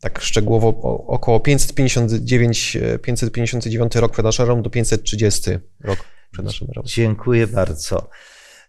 tak 0.00 0.20
szczegółowo 0.20 0.68
około 1.06 1.40
559, 1.40 2.76
e, 2.76 2.98
559 2.98 3.96
rok 3.96 4.12
przed 4.12 4.24
naszą 4.24 4.42
erą 4.42 4.62
do 4.62 4.70
530 4.70 5.50
rok 5.80 5.98
przed 6.30 6.44
naszą 6.44 6.66
erą. 6.70 6.82
Dziękuję 6.84 7.46
bardzo. 7.46 8.08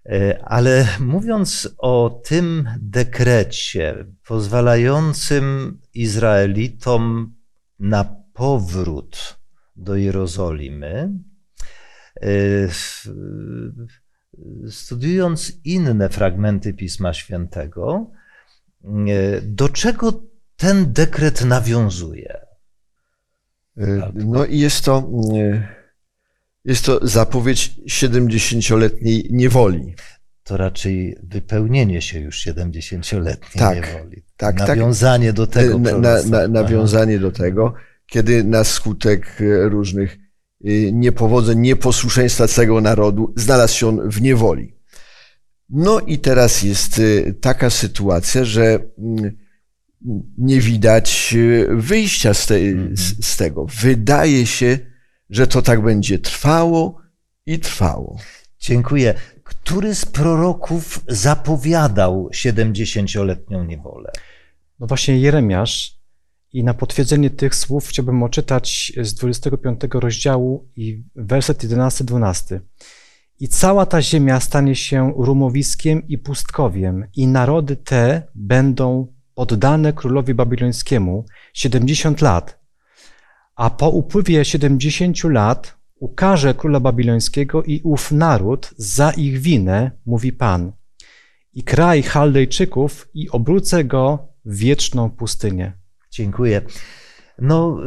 E, 0.06 0.44
Ale 0.44 0.88
mówiąc 1.00 1.76
o 1.78 2.22
tym 2.26 2.70
dekrecie 2.80 4.06
pozwalającym 4.28 5.78
Izraelitom 5.94 7.36
na 7.80 8.16
powrót 8.34 9.38
do 9.76 9.96
Jerozolimy, 9.96 11.12
e, 12.22 12.30
studiując 14.70 15.54
inne 15.64 16.10
fragmenty 16.10 16.74
Pisma 16.74 17.14
Świętego, 17.14 18.12
e, 18.84 19.42
do 19.42 19.70
czego 19.70 20.24
ten 20.58 20.94
dekret 20.94 21.46
nawiązuje? 21.46 22.46
No 24.14 24.46
i 24.46 24.60
jest 24.60 24.86
to, 24.86 25.10
jest 26.66 26.86
to 26.86 27.00
zapowiedź 27.08 27.76
70-letniej 27.88 29.28
niewoli. 29.32 29.96
To 30.44 30.58
raczej 30.58 31.18
wypełnienie 31.24 32.02
się 32.02 32.20
już 32.20 32.46
70-letniej 32.48 33.60
Tak, 33.60 33.76
niewoli. 33.76 34.24
tak, 34.38 34.58
tak. 34.58 34.68
Nawiązanie 34.68 35.34
do 35.34 35.48
tego. 35.48 35.80
na, 35.80 35.98
na, 35.98 36.24
na, 36.24 36.48
nawiązanie 36.48 37.20
do 37.20 37.32
tego, 37.32 37.74
kiedy 38.08 38.44
na 38.44 38.64
skutek 38.64 39.42
y, 39.42 39.70
różnych 39.70 40.18
y, 40.66 40.92
niepowodzeń, 40.94 41.60
nieposłuszeństwa 41.60 42.48
całego 42.48 42.82
narodu 42.82 43.34
znalazł 43.36 43.78
się 43.78 43.88
on 43.88 44.10
w 44.10 44.22
niewoli. 44.22 44.76
No 45.70 46.00
i 46.00 46.20
teraz 46.20 46.64
jest 46.64 47.00
y, 47.00 47.36
taka 47.42 47.70
sytuacja, 47.70 48.46
że 48.46 48.80
mm, 48.98 49.38
nie 50.38 50.62
widać 50.62 51.36
wyjścia 51.70 52.34
z, 52.34 52.48
te, 52.48 52.56
z, 52.94 53.26
z 53.26 53.38
tego. 53.38 53.66
Wydaje 53.82 54.46
się, 54.46 54.80
że 55.30 55.48
to 55.48 55.62
tak 55.62 55.82
będzie 55.82 56.20
trwało 56.20 57.02
i 57.46 57.60
trwało. 57.60 58.18
Dziękuję. 58.60 59.14
Który 59.44 59.96
z 59.96 60.06
proroków 60.06 61.04
zapowiadał 61.08 62.30
70-letnią 62.34 63.66
niewolę? 63.66 64.12
No 64.80 64.88
właśnie 64.88 65.20
Jeremiasz 65.20 66.00
i 66.54 66.64
na 66.64 66.74
potwierdzenie 66.74 67.30
tych 67.30 67.56
słów 67.56 67.88
chciałbym 67.88 68.24
odczytać 68.24 68.94
z 69.02 69.14
25 69.14 69.82
rozdziału 69.94 70.70
i 70.76 71.04
werset 71.16 71.64
11-12. 71.64 72.60
I 73.40 73.48
cała 73.48 73.86
ta 73.86 74.02
ziemia 74.02 74.40
stanie 74.40 74.76
się 74.76 75.14
rumowiskiem 75.18 76.08
i 76.08 76.18
pustkowiem 76.18 77.08
i 77.16 77.28
narody 77.28 77.76
te 77.76 78.24
będą 78.36 79.14
poddane 79.36 79.94
królowi 79.94 80.34
babilońskiemu 80.34 81.26
70 81.54 82.22
lat. 82.22 82.65
A 83.56 83.70
po 83.70 83.90
upływie 83.90 84.46
70 84.46 85.24
lat 85.24 85.78
ukaże 86.00 86.54
króla 86.54 86.80
babilońskiego 86.80 87.64
i 87.64 87.82
ów 87.84 88.12
naród 88.12 88.74
za 88.78 89.12
ich 89.12 89.40
winę, 89.40 89.92
mówi 90.06 90.34
Pan, 90.34 90.72
i 91.54 91.64
kraj 91.64 92.04
Chaldejczyków 92.04 93.10
i 93.14 93.30
obrócę 93.30 93.84
go 93.84 94.28
w 94.46 94.56
wieczną 94.56 95.10
pustynię. 95.10 95.74
Dziękuję. 96.12 96.62
No, 97.40 97.78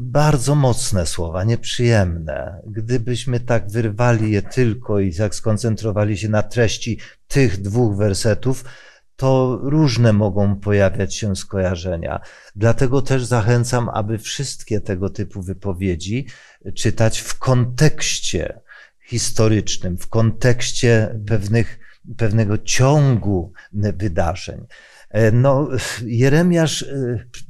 bardzo 0.00 0.54
mocne 0.54 1.06
słowa, 1.06 1.44
nieprzyjemne. 1.44 2.62
Gdybyśmy 2.66 3.40
tak 3.40 3.70
wyrwali 3.70 4.32
je 4.32 4.42
tylko 4.42 5.00
i 5.00 5.14
tak 5.14 5.34
skoncentrowali 5.34 6.18
się 6.18 6.28
na 6.28 6.42
treści 6.42 6.98
tych 7.28 7.62
dwóch 7.62 7.96
wersetów, 7.96 8.64
to 9.16 9.58
różne 9.62 10.12
mogą 10.12 10.56
pojawiać 10.56 11.14
się 11.14 11.36
skojarzenia. 11.36 12.20
Dlatego 12.56 13.02
też 13.02 13.24
zachęcam, 13.24 13.88
aby 13.88 14.18
wszystkie 14.18 14.80
tego 14.80 15.10
typu 15.10 15.42
wypowiedzi 15.42 16.26
czytać 16.74 17.18
w 17.18 17.38
kontekście 17.38 18.60
historycznym, 19.06 19.98
w 19.98 20.08
kontekście 20.08 21.20
pewnych 21.26 21.78
pewnego 22.16 22.58
ciągu 22.58 23.52
wydarzeń. 23.72 24.66
No, 25.32 25.68
Jeremiasz, 26.04 26.84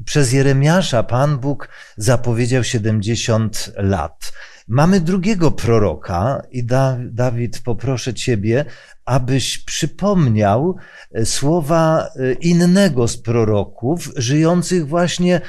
przez 0.04 0.32
Jeremiasza 0.32 1.02
Pan 1.02 1.38
Bóg 1.38 1.68
zapowiedział 1.96 2.64
70 2.64 3.72
lat. 3.76 4.32
Mamy 4.68 5.00
drugiego 5.00 5.50
proroka 5.50 6.42
i 6.50 6.64
da, 6.64 6.98
Dawid, 7.10 7.60
poproszę 7.64 8.14
Ciebie, 8.14 8.64
abyś 9.04 9.58
przypomniał 9.58 10.76
słowa 11.24 12.08
innego 12.40 13.08
z 13.08 13.16
proroków, 13.16 14.12
żyjących 14.16 14.88
właśnie 14.88 15.40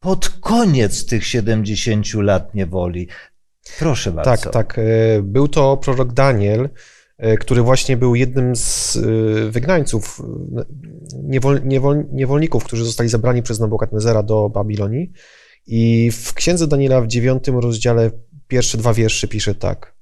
pod 0.00 0.28
koniec 0.28 1.06
tych 1.06 1.26
70 1.26 2.14
lat 2.14 2.54
niewoli. 2.54 3.08
Proszę 3.78 4.12
bardzo. 4.12 4.30
Tak, 4.30 4.52
tak. 4.52 4.80
Był 5.22 5.48
to 5.48 5.76
prorok 5.76 6.12
Daniel, 6.12 6.68
który 7.40 7.62
właśnie 7.62 7.96
był 7.96 8.14
jednym 8.14 8.56
z 8.56 8.98
wygnańców, 9.50 10.22
niewol, 11.22 11.60
niewol, 11.64 12.04
niewolników, 12.12 12.64
którzy 12.64 12.84
zostali 12.84 13.08
zabrani 13.08 13.42
przez 13.42 13.60
Nabokadnezera 13.60 14.22
do 14.22 14.48
Babilonii. 14.48 15.12
I 15.66 16.10
w 16.10 16.34
księdze 16.34 16.66
Daniela 16.66 17.00
w 17.00 17.06
dziewiątym 17.06 17.58
rozdziale 17.58 18.10
pierwsze 18.48 18.78
dwa 18.78 18.94
wiersze 18.94 19.28
pisze 19.28 19.54
tak. 19.54 19.96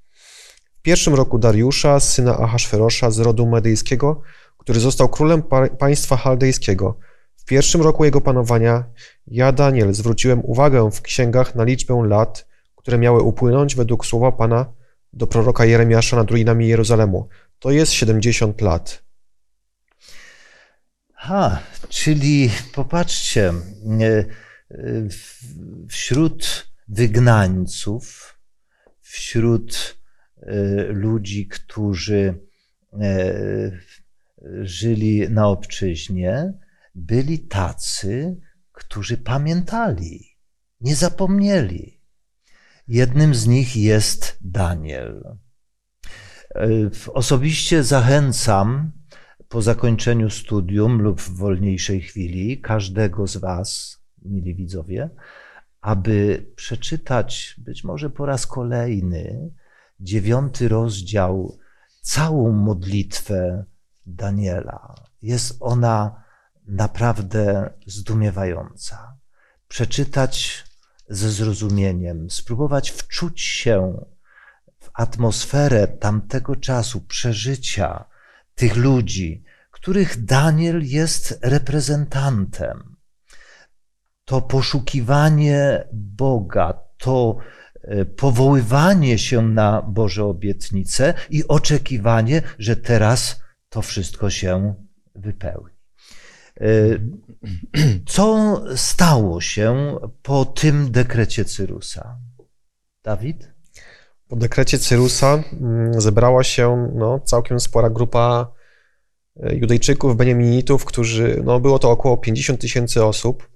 W 0.78 0.82
pierwszym 0.82 1.14
roku 1.14 1.38
Dariusza, 1.38 2.00
syna 2.00 2.38
Ahasferosza 2.38 3.10
z 3.10 3.18
rodu 3.18 3.46
medyjskiego, 3.46 4.22
który 4.58 4.80
został 4.80 5.08
królem 5.08 5.42
państwa 5.78 6.16
chaldejskiego, 6.16 6.98
w 7.36 7.44
pierwszym 7.44 7.82
roku 7.82 8.04
jego 8.04 8.20
panowania 8.20 8.84
ja, 9.26 9.52
Daniel, 9.52 9.94
zwróciłem 9.94 10.40
uwagę 10.44 10.90
w 10.90 11.02
księgach 11.02 11.54
na 11.54 11.64
liczbę 11.64 12.02
lat, 12.08 12.46
które 12.76 12.98
miały 12.98 13.22
upłynąć 13.22 13.74
według 13.74 14.06
słowa 14.06 14.32
Pana 14.32 14.66
do 15.12 15.26
proroka 15.26 15.64
Jeremiasza 15.64 16.16
nad 16.16 16.30
ruinami 16.30 16.68
Jerozolemu. 16.68 17.28
To 17.58 17.70
jest 17.70 17.92
70 17.92 18.60
lat. 18.60 19.04
Ha, 21.14 21.58
czyli 21.88 22.50
popatrzcie, 22.74 23.48
e, 23.48 24.24
wśród 25.88 26.66
wygnańców, 26.88 28.38
wśród 29.00 29.98
e, 30.42 30.82
ludzi, 30.82 31.48
którzy 31.48 32.40
e, 32.92 33.70
żyli 34.62 35.30
na 35.30 35.48
obczyźnie, 35.48 36.52
byli 36.94 37.38
tacy, 37.38 38.40
którzy 38.72 39.16
pamiętali, 39.16 40.38
nie 40.80 40.96
zapomnieli. 40.96 42.00
Jednym 42.88 43.34
z 43.34 43.46
nich 43.46 43.76
jest 43.76 44.38
Daniel. 44.40 45.38
Osobiście 47.14 47.84
zachęcam 47.84 48.92
po 49.48 49.62
zakończeniu 49.62 50.30
studium 50.30 51.02
lub 51.02 51.20
w 51.20 51.36
wolniejszej 51.36 52.00
chwili 52.00 52.60
każdego 52.60 53.26
z 53.26 53.36
Was, 53.36 54.03
mili 54.24 54.54
widzowie, 54.54 55.10
aby 55.80 56.46
przeczytać 56.56 57.54
być 57.58 57.84
może 57.84 58.10
po 58.10 58.26
raz 58.26 58.46
kolejny 58.46 59.50
dziewiąty 60.00 60.68
rozdział, 60.68 61.58
całą 62.02 62.52
modlitwę 62.52 63.64
Daniela. 64.06 64.94
Jest 65.22 65.56
ona 65.60 66.24
naprawdę 66.66 67.70
zdumiewająca. 67.86 69.16
Przeczytać 69.68 70.64
ze 71.08 71.30
zrozumieniem, 71.30 72.30
spróbować 72.30 72.90
wczuć 72.90 73.40
się 73.40 74.04
w 74.78 74.90
atmosferę 74.94 75.88
tamtego 75.88 76.56
czasu, 76.56 77.00
przeżycia 77.00 78.04
tych 78.54 78.76
ludzi, 78.76 79.44
których 79.70 80.24
Daniel 80.24 80.82
jest 80.84 81.38
reprezentantem. 81.42 82.93
To 84.24 84.40
poszukiwanie 84.40 85.84
Boga, 85.92 86.78
to 86.98 87.36
e, 87.82 88.04
powoływanie 88.04 89.18
się 89.18 89.42
na 89.42 89.82
Boże 89.82 90.24
obietnice 90.24 91.14
i 91.30 91.48
oczekiwanie, 91.48 92.42
że 92.58 92.76
teraz 92.76 93.40
to 93.68 93.82
wszystko 93.82 94.30
się 94.30 94.74
wypełni. 95.14 95.74
E, 96.60 96.66
co 98.14 98.60
stało 98.76 99.40
się 99.40 99.96
po 100.22 100.44
tym 100.44 100.90
dekrecie 100.92 101.44
Cyrusa? 101.44 102.18
Dawid? 103.02 103.54
Po 104.28 104.36
dekrecie 104.36 104.78
Cyrusa 104.78 105.42
mm, 105.52 106.00
zebrała 106.00 106.44
się 106.44 106.90
no, 106.94 107.20
całkiem 107.20 107.60
spora 107.60 107.90
grupa 107.90 108.52
e, 109.42 109.54
Judejczyków, 109.54 110.16
Beniaminitów, 110.16 110.84
którzy, 110.84 111.42
no 111.44 111.60
było 111.60 111.78
to 111.78 111.90
około 111.90 112.16
50 112.16 112.60
tysięcy 112.60 113.04
osób. 113.04 113.53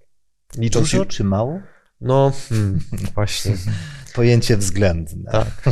Licząc, 0.57 0.91
Dużo 0.91 1.07
czy 1.07 1.25
mało? 1.25 1.61
No, 2.01 2.33
hmm, 2.49 2.79
właśnie. 3.15 3.57
Pojęcie 4.15 4.57
względne. 4.57 5.31
Tak. 5.33 5.63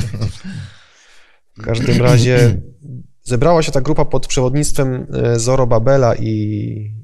W 1.58 1.62
każdym 1.62 2.02
razie 2.02 2.60
zebrała 3.22 3.62
się 3.62 3.72
ta 3.72 3.80
grupa 3.80 4.04
pod 4.04 4.26
przewodnictwem 4.26 5.06
e, 5.12 5.38
Zorobabela 5.38 6.16
i 6.16 6.94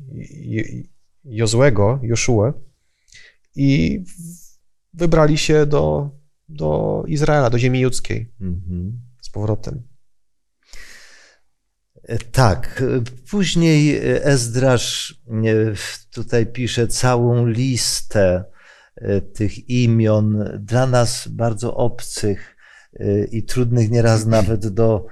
Jozłego, 1.24 2.00
Joszue 2.02 2.52
i 3.56 4.04
wybrali 4.94 5.38
się 5.38 5.66
do, 5.66 6.10
do 6.48 7.02
Izraela, 7.06 7.50
do 7.50 7.58
ziemi 7.58 7.80
judzkiej 7.80 8.32
mhm. 8.40 9.02
z 9.20 9.30
powrotem. 9.30 9.82
E, 12.12 12.18
tak. 12.18 12.82
Później 13.30 14.00
Ezdrasz 14.22 15.20
e, 15.28 15.34
tutaj 16.10 16.46
pisze 16.46 16.88
całą 16.88 17.46
listę 17.46 18.44
e, 18.96 19.20
tych 19.20 19.70
imion, 19.70 20.44
dla 20.60 20.86
nas 20.86 21.28
bardzo 21.28 21.76
obcych 21.76 22.56
i 23.32 23.42
trudnych 23.44 23.90
nieraz 23.90 24.26
nawet 24.26 24.68
do 24.68 25.06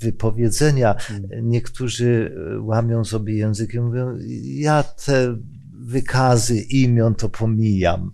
wypowiedzenia. 0.00 0.94
Hmm. 0.98 1.28
Niektórzy 1.42 2.36
łamią 2.60 3.04
sobie 3.04 3.34
językiem, 3.34 3.84
mówią, 3.84 4.18
ja 4.44 4.82
te 4.82 5.36
wykazy 5.80 6.60
imion 6.60 7.14
to 7.14 7.28
pomijam, 7.28 8.12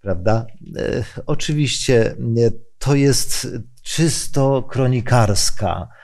prawda? 0.00 0.46
E, 0.76 1.04
oczywiście 1.26 2.16
to 2.78 2.94
jest 2.94 3.48
czysto 3.82 4.62
kronikarska 4.62 5.88
e, 5.90 6.03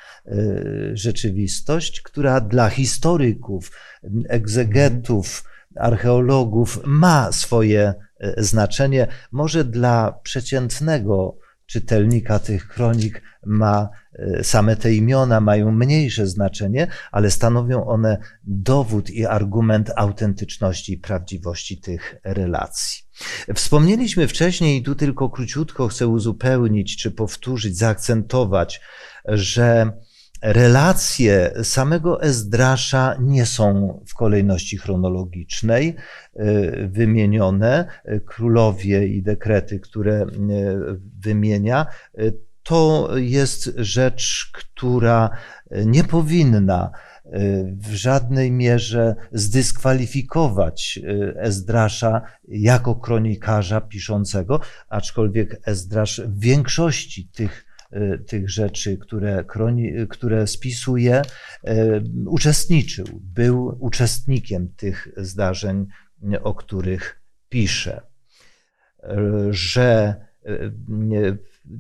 rzeczywistość, 0.93 2.01
która 2.03 2.41
dla 2.41 2.69
historyków, 2.69 3.73
egzegetów, 4.29 5.45
archeologów 5.77 6.81
ma 6.85 7.33
swoje 7.33 7.95
e, 8.21 8.43
znaczenie. 8.43 9.07
Może 9.33 9.65
dla 9.65 10.21
przeciętnego 10.23 11.39
czytelnika 11.67 12.39
tych 12.39 12.69
kronik 12.69 13.23
ma 13.47 13.89
e, 14.13 14.45
same 14.45 14.77
te 14.77 14.95
imiona 14.95 15.41
mają 15.41 15.73
mniejsze 15.73 16.27
znaczenie, 16.27 16.87
ale 17.13 17.31
stanowią 17.31 17.87
one 17.87 18.19
dowód 18.45 19.11
i 19.11 19.27
argument 19.27 19.91
autentyczności 19.97 20.93
i 20.93 20.99
prawdziwości 20.99 21.81
tych 21.81 22.17
relacji. 22.25 23.03
Wspomnieliśmy 23.55 24.29
wcześniej, 24.29 24.81
i 24.81 24.83
tu 24.83 24.95
tylko 24.95 25.31
króciutko 25.31 25.89
chcę 25.89 26.09
uzupełnić, 26.09 26.97
czy 26.97 27.11
powtórzyć, 27.11 27.77
zaakcentować, 27.77 28.81
że 29.25 29.93
relacje 30.43 31.53
samego 31.63 32.23
Ezdrasza 32.23 33.17
nie 33.21 33.47
są 33.47 34.01
w 34.07 34.15
kolejności 34.15 34.79
chronologicznej 34.79 35.97
y, 36.37 36.89
wymienione. 36.93 37.87
Królowie 38.27 39.07
i 39.07 39.23
dekrety, 39.23 39.81
które 39.81 40.23
y, 40.23 40.27
wymienia, 41.21 41.87
y, 42.19 42.39
to 42.63 43.11
jest 43.15 43.73
rzecz, 43.77 44.51
która 44.55 45.31
nie 45.87 46.05
powinna 46.05 46.91
w 47.73 47.93
żadnej 47.93 48.53
mierze 48.53 49.17
zdyskwalifikować 49.33 51.01
Ezdrasza 51.37 52.23
jako 52.49 52.95
kronikarza 52.95 53.81
piszącego, 53.81 54.61
aczkolwiek 54.89 55.61
Ezdrasz 55.65 56.21
w 56.21 56.41
większości 56.41 57.29
tych 57.29 57.70
tych 58.27 58.51
rzeczy, 58.51 58.99
które, 58.99 59.45
kroni, 59.45 59.93
które 60.09 60.47
spisuje, 60.47 61.23
y, 61.69 62.03
uczestniczył, 62.27 63.07
był 63.23 63.77
uczestnikiem 63.81 64.69
tych 64.77 65.09
zdarzeń, 65.17 65.87
o 66.43 66.55
których 66.55 67.23
pisze. 67.49 68.03
Że 69.51 70.15
y, 70.47 70.73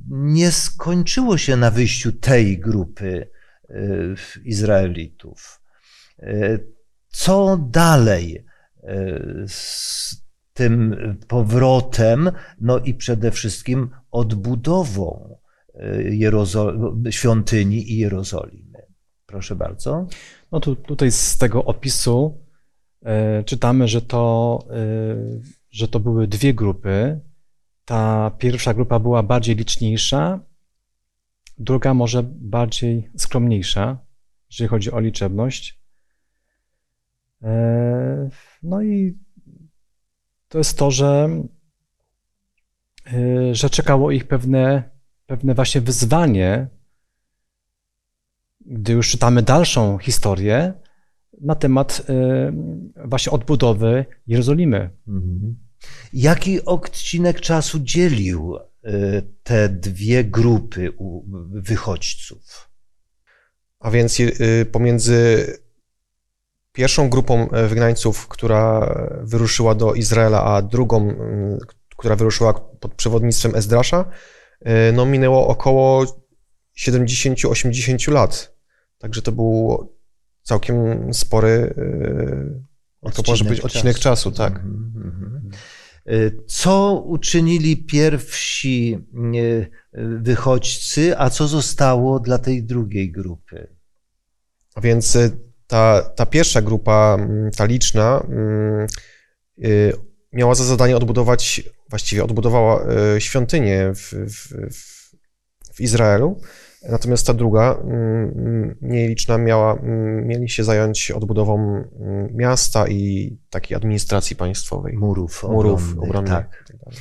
nie 0.09 0.51
skończyło 0.51 1.38
się 1.38 1.57
na 1.57 1.70
wyjściu 1.70 2.12
tej 2.12 2.59
grupy 2.59 3.29
Izraelitów. 4.44 5.62
Co 7.09 7.57
dalej 7.70 8.44
z 9.46 10.16
tym 10.53 10.96
powrotem, 11.29 12.31
no 12.61 12.79
i 12.79 12.94
przede 12.94 13.31
wszystkim 13.31 13.90
odbudową 14.11 15.38
Jerozol 16.11 16.97
świątyni 17.11 17.93
i 17.93 17.97
Jerozolimy. 17.97 18.83
Proszę 19.27 19.57
bardzo. 19.57 20.07
No 20.53 20.61
tu, 20.61 20.77
tutaj 20.77 21.11
z 21.11 21.38
tego 21.38 21.64
opisu 21.64 22.45
e, 23.03 23.45
czytamy, 23.45 23.88
że 23.88 24.03
to, 24.03 24.59
e, 24.71 24.77
że 25.71 25.88
to 25.88 26.01
były 26.01 26.27
dwie 26.29 26.55
grupy. 26.55 27.21
Ta 27.85 28.31
pierwsza 28.38 28.75
grupa 28.75 28.99
była 28.99 29.23
bardziej 29.23 29.57
liczniejsza, 29.57 30.40
druga 31.59 31.95
może 31.95 32.23
bardziej 32.25 33.11
skromniejsza, 33.16 33.99
jeżeli 34.51 34.69
chodzi 34.69 34.90
o 34.90 35.01
liczebność. 35.01 35.81
E, 37.43 38.31
no 38.62 38.83
i 38.83 39.19
to 40.49 40.59
jest 40.59 40.79
to, 40.79 40.90
że, 40.90 41.29
że 43.53 43.71
czekało 43.71 44.11
ich 44.11 44.29
pewne, 44.29 44.90
pewne 45.31 45.55
właśnie 45.55 45.81
wyzwanie, 45.81 46.69
gdy 48.61 48.93
już 48.93 49.11
czytamy 49.11 49.43
dalszą 49.43 49.99
historię 49.99 50.73
na 51.40 51.55
temat 51.55 52.03
e, 52.09 52.53
właśnie 53.05 53.33
odbudowy 53.33 54.05
Jerozolimy. 54.27 54.90
Mhm. 55.09 55.57
Jaki 56.12 56.64
odcinek 56.64 57.40
czasu 57.40 57.79
dzielił 57.81 58.57
y, 58.57 59.23
te 59.43 59.69
dwie 59.69 60.25
grupy 60.25 60.93
u- 60.99 61.25
wychodźców? 61.51 62.71
A 63.81 63.90
więc 63.90 64.21
y, 64.21 64.66
pomiędzy 64.73 65.47
pierwszą 66.73 67.11
grupą 67.11 67.49
wygnańców, 67.69 68.29
która 68.29 68.95
wyruszyła 69.23 69.75
do 69.75 69.95
Izraela, 69.95 70.45
a 70.45 70.62
drugą, 70.62 71.14
która 71.97 72.16
wyruszyła 72.16 72.53
pod 72.55 72.95
przewodnictwem 72.95 73.55
Ezdrasza, 73.55 74.01
y, 74.01 74.39
no 74.92 75.07
minęło 75.07 75.49
około 75.49 76.05
70-80 76.79 78.12
lat. 78.12 78.57
Także 78.99 79.23
to 79.23 79.33
był 79.33 79.88
całkiem 80.42 81.14
spory, 81.14 81.75
y, 83.09 83.12
to 83.12 83.23
może 83.27 83.44
być 83.44 83.61
odcinek 83.61 83.99
czasu, 83.99 84.33
tak. 84.33 84.57
Mhm, 84.57 84.92
mhm. 84.96 85.51
Y, 86.09 86.44
Co 86.46 87.03
uczynili 87.07 87.77
pierwsi 87.77 88.99
wychodźcy, 90.20 91.18
a 91.18 91.31
co 91.31 91.49
zostało 91.49 92.20
dla 92.20 92.38
tej 92.38 92.64
drugiej 92.64 93.12
grupy? 93.12 93.77
Więc 94.83 95.18
ta, 95.66 96.03
ta 96.16 96.27
pierwsza 96.27 96.62
grupa, 96.62 97.18
ta 97.57 97.64
liczna, 97.64 98.27
miała 100.33 100.55
za 100.55 100.64
zadanie 100.64 100.96
odbudować, 100.96 101.62
właściwie 101.90 102.24
odbudowała 102.24 102.87
y, 103.16 103.20
świątynię 103.20 103.92
w, 103.94 104.12
w, 104.12 104.55
w, 105.74 105.81
Izraelu. 105.81 106.40
Natomiast 106.88 107.26
ta 107.26 107.35
druga, 107.35 107.81
mm, 107.85 108.76
mniej 108.81 109.09
liczna, 109.09 109.38
miała, 109.38 109.74
mm, 109.74 110.26
mieli 110.26 110.48
się 110.48 110.64
zająć 110.64 111.11
odbudową 111.11 111.85
mm, 112.00 112.37
miasta 112.37 112.88
i 112.88 113.37
takiej 113.50 113.76
administracji 113.76 114.37
państwowej. 114.37 114.96
Murów, 114.96 115.42
Murów 115.42 115.98
obronnych. 115.98 116.33
Tak. 116.33 116.64
tak. 116.66 116.94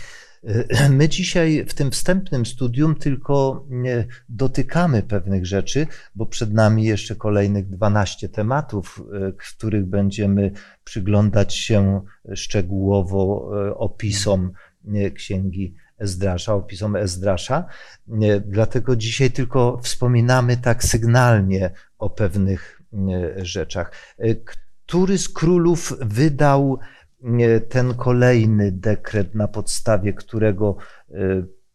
Y, 0.44 0.90
My 0.90 1.10
dzisiaj 1.10 1.66
w 1.70 1.74
tym 1.74 1.92
wstępnym 1.92 2.46
studium 2.46 2.96
tylko 2.96 3.66
nie 3.70 4.08
dotykamy 4.30 5.04
pewnych 5.04 5.46
rzeczy, 5.46 5.88
bo 6.16 6.26
przed 6.26 6.54
nami 6.54 6.84
jeszcze 6.84 7.16
kolejnych 7.16 7.70
12 7.70 8.30
tematów, 8.30 9.04
których 9.38 9.86
będziemy 9.86 10.52
przyglądać 10.84 11.56
się 11.56 12.02
szczegółowo 12.34 13.52
opisom 13.76 14.52
księgi 15.16 15.76
Ezdrasza, 15.98 16.54
opisom 16.54 16.96
Ezdrasza. 16.96 17.66
Dlatego 18.46 18.96
dzisiaj 18.96 19.32
tylko 19.32 19.80
wspominamy 19.84 20.58
tak 20.58 20.84
sygnalnie 20.84 21.72
o 21.98 22.10
pewnych 22.10 22.82
rzeczach. 23.38 23.92
Y, 24.24 24.44
Który 24.86 25.18
z 25.18 25.30
królów 25.30 25.94
wydał 26.02 26.80
ten 27.70 27.94
kolejny 27.94 28.72
dekret, 28.72 29.36
na 29.36 29.48
podstawie 29.48 30.14
którego 30.14 30.78
y, 31.10 31.16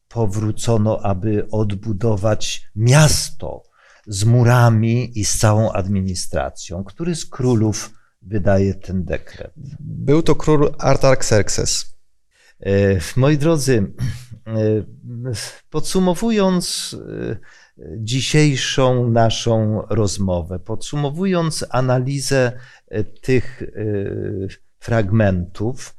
powrócono, 0.09 1.01
aby 1.03 1.47
odbudować 1.51 2.71
miasto 2.77 3.63
z 4.07 4.25
murami 4.25 5.19
i 5.19 5.25
z 5.25 5.39
całą 5.39 5.73
administracją. 5.73 6.85
Który 6.85 7.15
z 7.15 7.27
królów 7.27 7.91
wydaje 8.23 8.75
ten 8.75 9.05
dekret? 9.05 9.53
Był 9.81 10.23
to 10.23 10.35
król 10.35 10.75
Artaxerxes. 10.79 11.94
E, 12.61 13.01
Moi 13.17 13.39
drodzy, 13.39 13.93
e, 14.47 14.53
podsumowując 15.71 16.97
e, 17.09 17.37
dzisiejszą 17.97 19.11
naszą 19.11 19.83
rozmowę, 19.91 20.59
podsumowując 20.59 21.67
analizę 21.71 22.53
tych 23.21 23.63
fragmentów, 24.79 25.97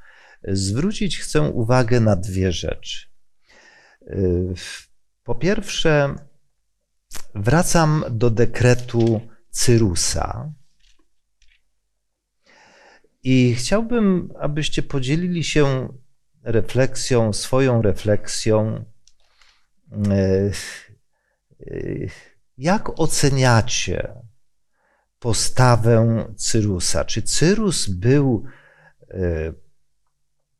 zwrócić 0.47 1.19
chcę 1.19 1.41
uwagę 1.41 1.99
na 1.99 2.15
dwie 2.15 2.51
rzeczy. 2.51 3.07
Po 5.23 5.35
pierwsze, 5.35 6.15
wracam 7.35 8.03
do 8.09 8.29
dekretu 8.29 9.21
Cyrusa. 9.49 10.51
I 13.23 13.55
chciałbym, 13.55 14.33
abyście 14.39 14.83
podzielili 14.83 15.43
się 15.43 15.89
refleksją, 16.45 17.33
swoją 17.33 17.81
refleksją. 17.81 18.85
e, 19.91 20.51
e, 21.59 22.07
Jak 22.57 22.99
oceniacie 22.99 24.13
postawę 25.19 26.25
Cyrusa? 26.37 27.05
Czy 27.05 27.21
Cyrus 27.21 27.89
był 27.89 28.45
e, 29.09 29.53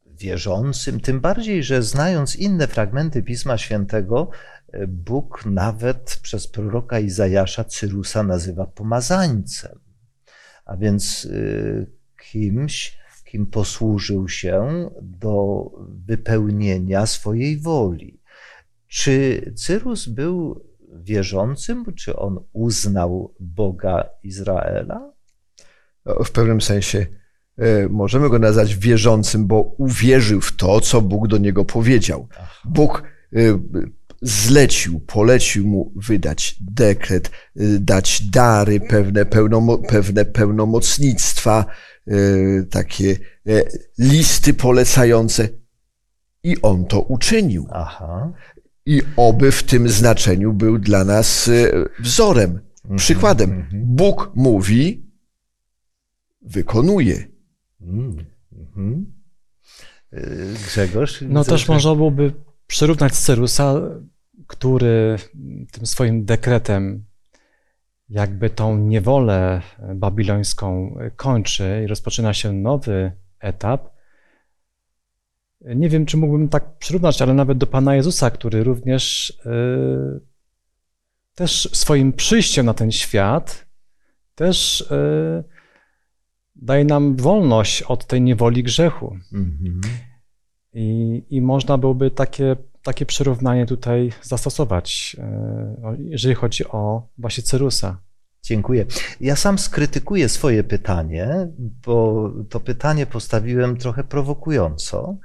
wierzącym? 0.05 0.99
Tym 0.99 1.19
bardziej, 1.21 1.63
że 1.63 1.83
znając 1.83 2.35
inne 2.35 2.67
fragmenty 2.67 3.23
Pisma 3.23 3.57
Świętego, 3.57 4.29
Bóg 4.87 5.45
nawet 5.45 6.19
przez 6.21 6.47
proroka 6.47 6.99
Izajasza 6.99 7.63
Cyrusa 7.63 8.23
nazywa 8.23 8.65
pomazańcem. 8.65 9.79
A 10.65 10.77
więc 10.77 11.27
kimś, 12.31 12.97
kim 13.35 13.45
posłużył 13.45 14.29
się 14.29 14.89
do 15.01 15.65
wypełnienia 16.07 17.05
swojej 17.05 17.57
woli. 17.57 18.21
Czy 18.87 19.41
Cyrus 19.55 20.07
był 20.07 20.65
wierzącym, 21.03 21.85
czy 21.95 22.15
on 22.15 22.39
uznał 22.53 23.33
Boga 23.39 24.09
Izraela? 24.23 25.13
No, 26.05 26.23
W 26.23 26.31
pewnym 26.31 26.61
sensie 26.61 27.07
e, 27.57 27.89
możemy 27.89 28.29
go 28.29 28.39
nazwać 28.39 28.75
wierzącym, 28.75 29.47
bo 29.47 29.61
uwierzył 29.61 30.41
w 30.41 30.55
to, 30.55 30.81
co 30.81 31.01
Bóg 31.01 31.27
do 31.27 31.37
niego 31.37 31.65
powiedział. 31.65 32.27
Bóg 32.65 33.03
e, 33.33 33.39
zlecił, 34.21 34.99
polecił 34.99 35.67
mu 35.67 35.93
wydać 35.95 36.55
dekret, 36.61 37.27
e, 37.27 37.63
dać 37.79 38.21
dary, 38.29 38.79
pewne, 38.79 39.25
pełnomo, 39.25 39.77
pewne 39.77 40.25
pełnomocnictwa, 40.25 41.65
takie 42.69 43.17
e, 43.47 43.63
listy 43.99 44.53
polecające. 44.53 45.49
I 46.43 46.61
on 46.61 46.85
to 46.85 47.01
uczynił. 47.01 47.67
Aha. 47.71 48.33
I 48.85 49.01
oby 49.17 49.51
w 49.51 49.63
tym 49.63 49.89
znaczeniu 49.89 50.53
był 50.53 50.77
dla 50.79 51.03
nas 51.03 51.47
e, 51.47 51.71
wzorem, 51.99 52.59
przykładem. 52.95 53.51
mhm. 53.51 53.83
Bóg 53.85 54.31
mówi, 54.35 55.05
wykonuje. 56.41 57.27
Mm, 57.81 58.25
mhm. 58.59 59.05
Y, 60.13 60.53
Grzegorz? 60.67 61.21
No 61.21 61.39
widzę, 61.39 61.51
też 61.51 61.65
że- 61.65 61.73
można 61.73 61.95
byłoby 61.95 62.33
przyrównać 62.67 63.13
Cyrusa, 63.13 63.81
który 64.47 65.17
tym 65.71 65.85
swoim 65.85 66.25
dekretem 66.25 67.05
jakby 68.09 68.49
tą 68.49 68.77
niewolę 68.77 69.61
babilońską 69.95 70.97
kończy 71.15 71.81
i 71.83 71.87
rozpoczyna 71.87 72.33
się 72.33 72.53
nowy 72.53 73.11
etap. 73.39 73.89
Nie 75.61 75.89
wiem, 75.89 76.05
czy 76.05 76.17
mógłbym 76.17 76.49
tak 76.49 76.77
przyrównać, 76.77 77.21
ale 77.21 77.33
nawet 77.33 77.57
do 77.57 77.67
Pana 77.67 77.95
Jezusa, 77.95 78.29
który 78.31 78.63
również 78.63 79.33
też 81.35 81.69
swoim 81.73 82.13
przyjściem 82.13 82.65
na 82.65 82.73
ten 82.73 82.91
świat 82.91 83.65
też 84.35 84.81
y, 84.81 85.43
daje 86.55 86.85
nam 86.85 87.15
wolność 87.15 87.81
od 87.81 88.05
tej 88.05 88.21
niewoli 88.21 88.63
grzechu. 88.63 89.17
Mhm. 89.33 89.81
I, 90.73 91.23
I 91.29 91.41
można 91.41 91.77
byłoby 91.77 92.11
takie, 92.11 92.55
takie 92.85 93.05
przyrównanie 93.05 93.65
tutaj 93.65 94.11
zastosować, 94.21 95.15
e, 95.19 95.97
jeżeli 95.99 96.35
chodzi 96.35 96.67
o 96.67 97.09
właśnie 97.17 97.43
Cyrusa. 97.43 98.01
Dziękuję. 98.43 98.85
Ja 99.21 99.35
sam 99.35 99.59
skrytykuję 99.59 100.29
swoje 100.29 100.63
pytanie, 100.63 101.47
bo 101.59 102.29
to 102.49 102.59
pytanie 102.59 103.05
postawiłem 103.05 103.77
trochę 103.77 104.03
prowokująco. 104.03 105.17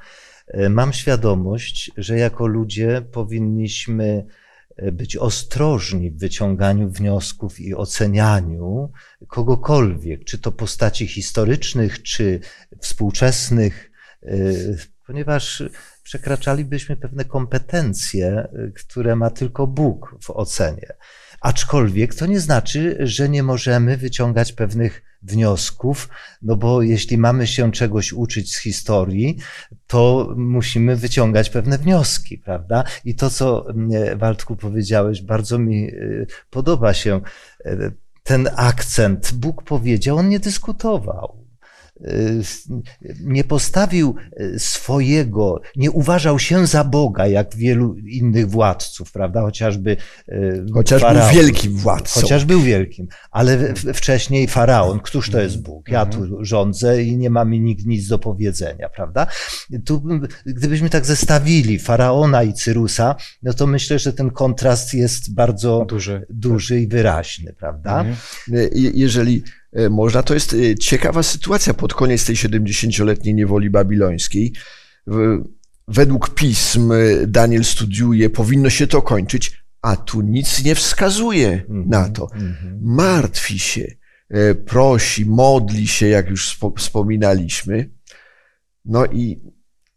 E, 0.47 0.69
Mam 0.69 0.93
świadomość, 0.93 1.91
że 1.97 2.19
jako 2.19 2.47
ludzie 2.47 3.03
powinniśmy 3.13 4.27
e, 4.77 4.93
być 4.93 5.17
ostrożni 5.17 6.11
w 6.11 6.19
wyciąganiu 6.19 6.91
wniosków 6.91 7.61
i 7.61 7.75
ocenianiu 7.75 8.93
kogokolwiek, 9.29 10.25
czy 10.25 10.39
to 10.39 10.53
postaci 10.53 11.07
historycznych, 11.07 12.03
czy 12.03 12.41
współczesnych, 12.81 13.91
ponieważ 15.07 15.63
przekraczalibyśmy 16.11 16.97
pewne 16.97 17.25
kompetencje, 17.25 18.29
e, 18.29 18.49
które 18.75 19.17
ma 19.17 19.31
tylko 19.31 19.67
Bóg 19.67 20.17
w 20.23 20.31
ocenie. 20.31 20.93
Aczkolwiek 21.41 22.15
to 22.15 22.27
nie 22.27 22.41
znaczy, 22.41 22.97
że 23.01 23.29
nie 23.29 23.43
możemy 23.43 23.97
wyciągać 23.97 24.53
pewnych 24.53 25.03
wniosków, 25.23 26.09
no 26.43 26.57
bo 26.57 26.83
jeśli 26.83 27.19
mamy 27.19 27.47
się 27.47 27.73
czegoś 27.73 28.13
uczyć 28.13 28.55
z 28.55 28.59
historii, 28.59 29.39
to 29.87 30.35
musimy 30.37 30.97
wyciągać 30.97 31.51
pewne 31.51 31.79
wnioski, 31.79 32.39
prawda? 32.39 32.85
I 33.05 33.15
to, 33.15 33.31
co 33.31 33.67
Waldku 34.17 34.57
powiedziałeś, 34.57 35.23
bardzo 35.23 35.59
mi 35.59 35.89
y, 35.89 36.27
podoba 36.51 36.95
się. 36.95 37.21
Y, 37.67 37.93
ten 38.23 38.49
akcent, 38.57 39.33
Bóg 39.33 39.63
powiedział, 39.63 40.17
on 40.17 40.29
nie 40.29 40.41
dyskutował. 40.41 41.40
Y, 42.09 42.43
nie 43.21 43.45
postawił 43.45 44.15
y, 44.41 44.59
swojego, 44.59 45.61
nie 45.77 45.91
uważał 45.91 46.39
się 46.39 46.67
za 46.67 46.85
Boga, 46.85 47.27
jak 47.27 47.57
wielu 47.57 47.95
innych 47.97 48.51
władców, 48.51 49.13
prawda? 49.13 49.41
Chociażby. 49.41 49.97
Y, 50.29 50.65
Chociaż 50.75 51.03
faraon, 51.03 51.35
był 51.35 51.43
wielkim 51.43 51.77
władcą. 51.77 52.21
Chociaż 52.21 52.45
był 52.45 52.61
wielkim, 52.61 53.09
ale 53.31 53.75
wcześniej 53.75 54.49
faraon, 54.49 55.01
któż 55.01 55.31
to 55.31 55.41
jest 55.41 55.63
Bóg? 55.63 55.89
Ja 55.89 56.07
tu 56.07 56.23
mhm. 56.23 56.45
rządzę 56.45 57.03
i 57.03 57.17
nie 57.17 57.31
ma 57.31 57.45
mi 57.45 57.61
nikt 57.61 57.87
nic 57.87 58.09
do 58.09 58.19
powiedzenia, 58.19 58.89
prawda? 58.89 59.27
Tu, 59.85 60.03
gdybyśmy 60.47 60.91
tak 60.91 61.07
zestawili 61.07 61.79
faraona 61.79 62.43
i 62.43 62.53
Cyrusa, 62.53 63.17
no 63.43 63.53
to 63.53 63.67
myślę, 63.67 63.99
że 63.99 64.13
ten 64.13 64.31
kontrast 64.31 64.95
jest 64.95 65.35
bardzo 65.35 65.85
duży, 65.89 66.27
duży 66.31 66.81
i 66.81 66.89
wyraźny, 66.89 67.53
prawda? 67.53 68.01
Mhm. 68.01 68.17
Jeżeli 68.95 69.43
można. 69.91 70.23
To 70.23 70.35
jest 70.35 70.55
e, 70.55 70.77
ciekawa 70.77 71.23
sytuacja 71.23 71.75
pod 71.75 71.95
koniec 71.95 72.27
tej 72.27 72.37
70-letniej 72.37 73.35
niewoli 73.35 73.71
babilońskiej. 73.71 74.53
Według 75.89 76.35
pism 76.35 76.93
e, 76.93 77.27
Daniel 77.27 77.65
studiuje, 77.65 78.31
powinno 78.31 78.71
się 78.71 78.87
to 78.87 79.03
kończyć, 79.03 79.63
a 79.83 79.97
tu 79.97 80.21
nic 80.21 80.65
nie 80.65 80.75
wskazuje 80.75 81.65
na 81.69 81.97
mhm, 81.97 82.13
to. 82.13 82.29
Mhm. 82.35 82.79
Martwi 82.83 83.59
się, 83.59 83.87
prosi, 84.67 85.27
modli 85.27 85.87
się, 85.87 86.07
jak 86.07 86.31
już 86.31 86.59
wspominaliśmy. 86.77 87.91
No 88.85 89.07
i 89.07 89.41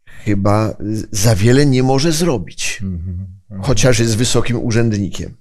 chyba 0.05 0.77
za 1.11 1.35
wiele 1.35 1.65
nie 1.65 1.83
może 1.83 2.11
zrobić, 2.11 2.79
mhm, 2.83 3.27
chociaż 3.61 3.99
jest 3.99 4.17
wysokim 4.17 4.57
urzędnikiem. 4.57 5.35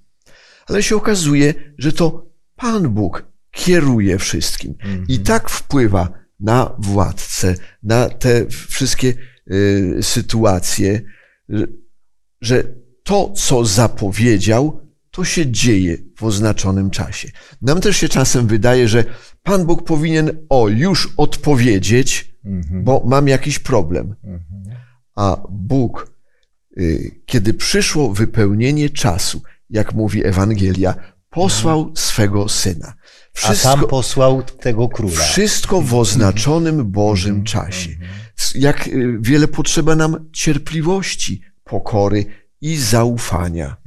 Ale 0.67 0.83
się 0.83 0.95
okazuje, 0.95 1.53
że 1.77 1.93
to 1.93 2.29
Pan 2.55 2.89
Bóg 2.89 3.32
kieruje 3.53 4.17
wszystkim 4.17 4.75
i 4.83 4.87
mhm. 4.87 5.23
tak 5.23 5.49
wpływa 5.49 6.09
na 6.39 6.75
władcę, 6.79 7.55
na 7.83 8.09
te 8.09 8.47
wszystkie 8.47 9.13
y, 9.51 9.97
sytuacje, 10.01 11.01
że 12.41 12.63
to, 13.03 13.33
co 13.35 13.65
zapowiedział, 13.65 14.81
to 15.11 15.23
się 15.23 15.51
dzieje 15.51 15.97
w 16.17 16.23
oznaczonym 16.23 16.89
czasie. 16.89 17.31
Nam 17.61 17.81
też 17.81 17.97
się 17.97 18.09
czasem 18.09 18.47
wydaje, 18.47 18.87
że 18.87 19.03
Pan 19.43 19.65
Bóg 19.65 19.83
powinien 19.83 20.45
o 20.49 20.67
już 20.67 21.13
odpowiedzieć, 21.17 22.35
mhm. 22.45 22.83
bo 22.83 23.03
mam 23.05 23.27
jakiś 23.27 23.59
problem. 23.59 24.15
Mhm. 24.23 24.63
A 25.15 25.37
Bóg, 25.49 26.15
y, 26.77 27.21
kiedy 27.25 27.53
przyszło 27.53 28.13
wypełnienie 28.13 28.89
czasu, 28.89 29.41
jak 29.69 29.93
mówi 29.93 30.25
Ewangelia, 30.25 30.95
posłał 31.29 31.91
swego 31.95 32.49
syna. 32.49 32.93
Wszystko, 33.33 33.69
A 33.69 33.75
sam 33.75 33.87
posłał 33.87 34.43
tego 34.43 34.89
króla. 34.89 35.21
Wszystko 35.23 35.81
w 35.81 35.93
oznaczonym 35.93 36.91
Bożym 36.91 37.43
czasie. 37.43 37.89
Jak 38.55 38.87
y, 38.87 39.17
wiele 39.21 39.47
potrzeba 39.47 39.95
nam 39.95 40.29
cierpliwości, 40.31 41.41
pokory 41.63 42.25
i 42.61 42.77
zaufania 42.77 43.77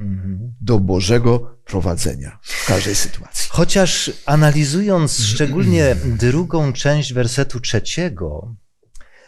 do 0.61 0.79
Bożego 0.79 1.59
prowadzenia 1.65 2.39
w 2.41 2.67
każdej 2.67 2.95
sytuacji. 2.95 3.49
Chociaż 3.51 4.11
analizując 4.25 5.19
szczególnie 5.19 5.95
drugą 6.05 6.73
część 6.73 7.13
wersetu 7.13 7.59
trzeciego, 7.59 8.55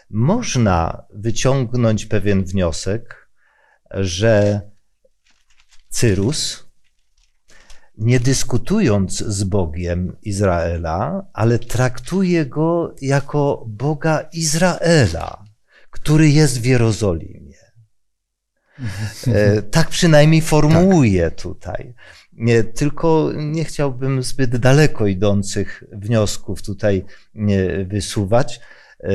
można 0.10 1.04
wyciągnąć 1.14 2.06
pewien 2.06 2.44
wniosek, 2.44 3.30
że 3.92 4.62
Cyrus, 5.90 6.69
nie 8.00 8.20
dyskutując 8.20 9.18
z 9.18 9.44
Bogiem 9.44 10.16
Izraela, 10.22 11.26
ale 11.34 11.60
traktuje 11.60 12.46
go 12.46 12.96
jako 13.02 13.66
Boga 13.68 14.30
Izraela, 14.34 15.44
który 15.90 16.30
jest 16.30 16.62
w 16.62 16.66
Jerozolimie. 16.66 17.50
E, 19.28 19.62
tak 19.62 19.90
przynajmniej 19.90 20.42
formułuje 20.42 21.32
tak. 21.32 21.42
tutaj. 21.42 21.94
Nie, 22.34 22.64
tylko 22.64 23.32
nie 23.36 23.64
chciałbym 23.64 24.24
zbyt 24.24 24.58
daleko 24.58 25.08
idących 25.08 25.84
wniosków 25.92 26.62
tutaj 26.62 27.06
wysuwać 27.86 28.60
e, 29.00 29.10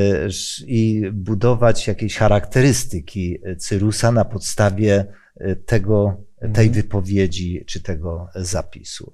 i 0.66 1.02
budować 1.12 1.86
jakieś 1.86 2.16
charakterystyki 2.16 3.38
Cyrusa 3.58 4.12
na 4.12 4.24
podstawie 4.24 5.06
e, 5.36 5.56
tego 5.56 6.24
tej 6.54 6.70
wypowiedzi 6.70 7.64
czy 7.66 7.82
tego 7.82 8.28
zapisu. 8.34 9.12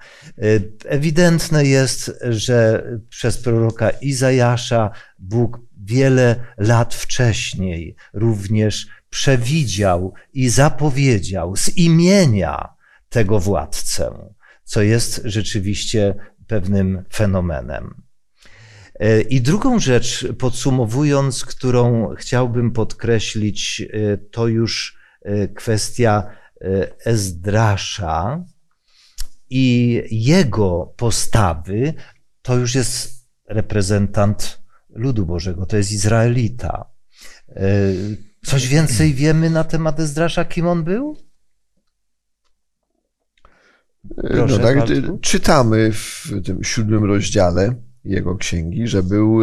Ewidentne 0.84 1.64
jest, 1.64 2.12
że 2.28 2.86
przez 3.08 3.38
proroka 3.38 3.90
Izajasza 3.90 4.90
Bóg 5.18 5.60
wiele 5.84 6.44
lat 6.58 6.94
wcześniej 6.94 7.96
również 8.12 8.86
przewidział 9.10 10.14
i 10.32 10.48
zapowiedział 10.48 11.56
z 11.56 11.76
imienia 11.76 12.68
tego 13.08 13.40
władcę, 13.40 14.10
co 14.64 14.82
jest 14.82 15.20
rzeczywiście 15.24 16.14
pewnym 16.46 17.04
fenomenem. 17.12 18.02
I 19.28 19.40
drugą 19.40 19.78
rzecz, 19.78 20.26
podsumowując, 20.38 21.44
którą 21.44 22.14
chciałbym 22.14 22.70
podkreślić, 22.70 23.82
to 24.30 24.48
już 24.48 24.98
kwestia 25.54 26.30
Ezdrasza 27.04 28.44
i 29.50 30.02
jego 30.10 30.94
postawy, 30.96 31.94
to 32.42 32.56
już 32.56 32.74
jest 32.74 33.28
reprezentant 33.48 34.62
ludu 34.90 35.26
Bożego, 35.26 35.66
to 35.66 35.76
jest 35.76 35.92
Izraelita. 35.92 36.90
E, 37.48 37.62
coś 38.44 38.68
więcej 38.68 39.14
wiemy 39.14 39.50
na 39.50 39.64
temat 39.64 40.00
Ezdrasza, 40.00 40.44
kim 40.44 40.66
on 40.66 40.84
był? 40.84 41.16
Proszę, 44.16 44.58
no 44.58 44.58
tak, 44.58 44.88
czytamy 45.20 45.92
w 45.92 46.30
tym 46.44 46.64
siódmym 46.64 47.04
rozdziale 47.04 47.74
jego 48.04 48.36
księgi, 48.36 48.88
że 48.88 49.02
był, 49.02 49.40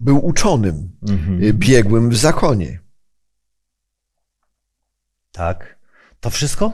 był 0.00 0.26
uczonym, 0.26 0.90
mhm. 1.08 1.52
biegłym 1.52 2.10
w 2.10 2.16
zakonie. 2.16 2.80
Tak. 5.32 5.77
To 6.20 6.30
wszystko? 6.30 6.72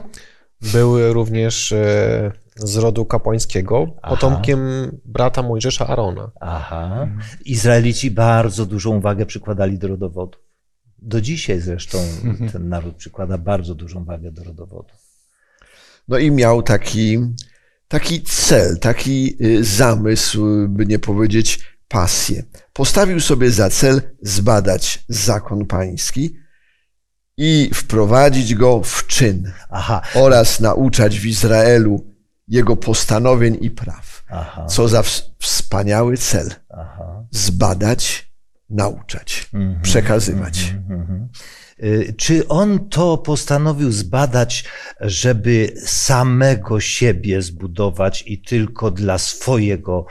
Był 0.61 1.13
również 1.13 1.71
e, 1.71 2.31
z 2.55 2.75
rodu 2.75 3.05
kapłańskiego, 3.05 3.87
Aha. 4.01 4.15
potomkiem 4.15 4.59
brata 5.05 5.41
Mojżesza 5.43 5.87
Arona. 5.87 6.31
Aha. 6.41 7.07
Izraelici 7.45 8.11
bardzo 8.11 8.65
dużą 8.65 9.01
wagę 9.01 9.25
przykładali 9.25 9.77
do 9.77 9.87
rodowodów. 9.87 10.41
Do 10.97 11.21
dzisiaj 11.21 11.61
zresztą 11.61 11.97
mhm. 12.23 12.49
ten 12.49 12.69
naród 12.69 12.95
przykłada 12.95 13.37
bardzo 13.37 13.75
dużą 13.75 14.05
wagę 14.05 14.31
do 14.31 14.43
rodowodów. 14.43 15.05
No 16.07 16.17
i 16.17 16.31
miał 16.31 16.63
taki, 16.63 17.19
taki 17.87 18.21
cel, 18.21 18.79
taki 18.79 19.35
y, 19.45 19.63
zamysł, 19.63 20.45
by 20.67 20.85
nie 20.85 20.99
powiedzieć 20.99 21.59
pasję. 21.87 22.43
Postawił 22.73 23.19
sobie 23.19 23.51
za 23.51 23.69
cel 23.69 24.01
zbadać 24.21 25.05
zakon 25.09 25.65
pański, 25.65 26.35
i 27.37 27.69
wprowadzić 27.73 28.55
go 28.55 28.81
w 28.83 29.07
czyn 29.07 29.51
Aha. 29.69 30.01
oraz 30.13 30.59
nauczać 30.59 31.19
w 31.19 31.25
Izraelu 31.25 32.15
jego 32.47 32.75
postanowień 32.75 33.57
i 33.61 33.71
praw. 33.71 34.23
Aha. 34.29 34.65
Co 34.65 34.87
za 34.87 35.03
wspaniały 35.39 36.17
cel. 36.17 36.53
Aha. 36.69 37.25
Zbadać, 37.31 38.31
nauczać, 38.69 39.49
mhm. 39.53 39.81
przekazywać. 39.81 40.73
Mhm. 40.73 41.01
mhm. 41.01 41.29
Y, 41.83 42.13
czy 42.17 42.47
on 42.47 42.89
to 42.89 43.17
postanowił 43.17 43.91
zbadać, 43.91 44.63
żeby 45.01 45.73
samego 45.85 46.79
siebie 46.79 47.41
zbudować 47.41 48.23
i 48.27 48.41
tylko 48.41 48.91
dla 48.91 49.17
swojego 49.17 50.05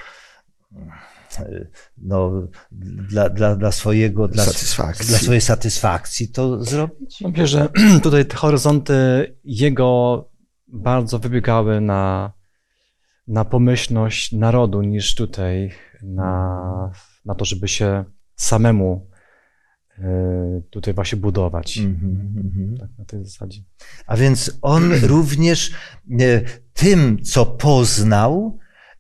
no, 1.98 2.48
dla, 3.10 3.28
dla, 3.28 3.56
dla 3.56 3.72
swojego, 3.72 4.28
dla, 4.28 4.44
satysfakcji. 4.44 5.06
dla 5.06 5.18
swojej 5.18 5.40
satysfakcji 5.40 6.28
to 6.28 6.64
zrobić? 6.64 7.20
Myślę, 7.20 7.46
że 7.46 7.68
tutaj 8.02 8.26
te 8.26 8.36
horyzonty 8.36 8.94
jego 9.44 10.30
bardzo 10.68 11.18
wybiegały 11.18 11.80
na, 11.80 12.32
na 13.26 13.44
pomyślność 13.44 14.32
narodu 14.32 14.82
niż 14.82 15.14
tutaj 15.14 15.72
na, 16.02 16.92
na 17.24 17.34
to, 17.34 17.44
żeby 17.44 17.68
się 17.68 18.04
samemu 18.36 19.10
y, 19.98 20.02
tutaj 20.70 20.94
właśnie 20.94 21.18
budować. 21.18 21.78
Mhm, 21.78 22.34
mhm. 22.36 22.76
Tak, 22.78 22.88
na 22.98 23.04
tej 23.04 23.24
zasadzie. 23.24 23.60
A 24.06 24.16
więc 24.16 24.58
on 24.62 24.92
również 25.02 25.72
e, 26.20 26.40
tym, 26.72 27.22
co 27.22 27.46
poznał, 27.46 28.58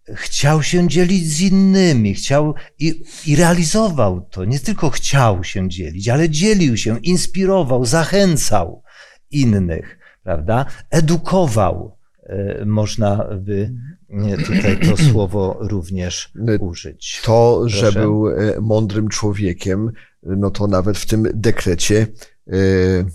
chciał 0.08 0.62
się 0.62 0.88
dzielić 0.88 1.32
z 1.32 1.40
innymi, 1.40 2.14
chciał 2.14 2.54
i, 2.78 3.02
i 3.26 3.36
realizował 3.36 4.20
to. 4.30 4.44
Nie 4.44 4.60
tylko 4.60 4.90
chciał 4.90 5.44
się 5.44 5.68
dzielić, 5.68 6.08
ale 6.08 6.30
dzielił 6.30 6.76
się, 6.76 6.98
inspirował, 7.02 7.84
zachęcał 7.84 8.82
innych, 9.30 9.98
prawda? 10.22 10.66
Edukował. 10.90 11.96
E, 12.22 12.64
Można 12.64 13.28
by 13.40 13.74
e, 14.10 14.36
tutaj 14.36 14.80
to 14.80 14.96
słowo 15.10 15.58
również 15.60 16.32
użyć. 16.60 17.22
To, 17.24 17.68
że 17.68 17.82
Proszę. 17.82 18.00
był 18.00 18.28
e, 18.28 18.60
mądrym 18.60 19.08
człowiekiem, 19.08 19.92
no 20.22 20.50
to 20.50 20.66
nawet 20.66 20.98
w 20.98 21.06
tym 21.06 21.26
dekrecie 21.34 22.06
e, 22.46 22.52
e, 22.52 22.56
e, 22.58 23.06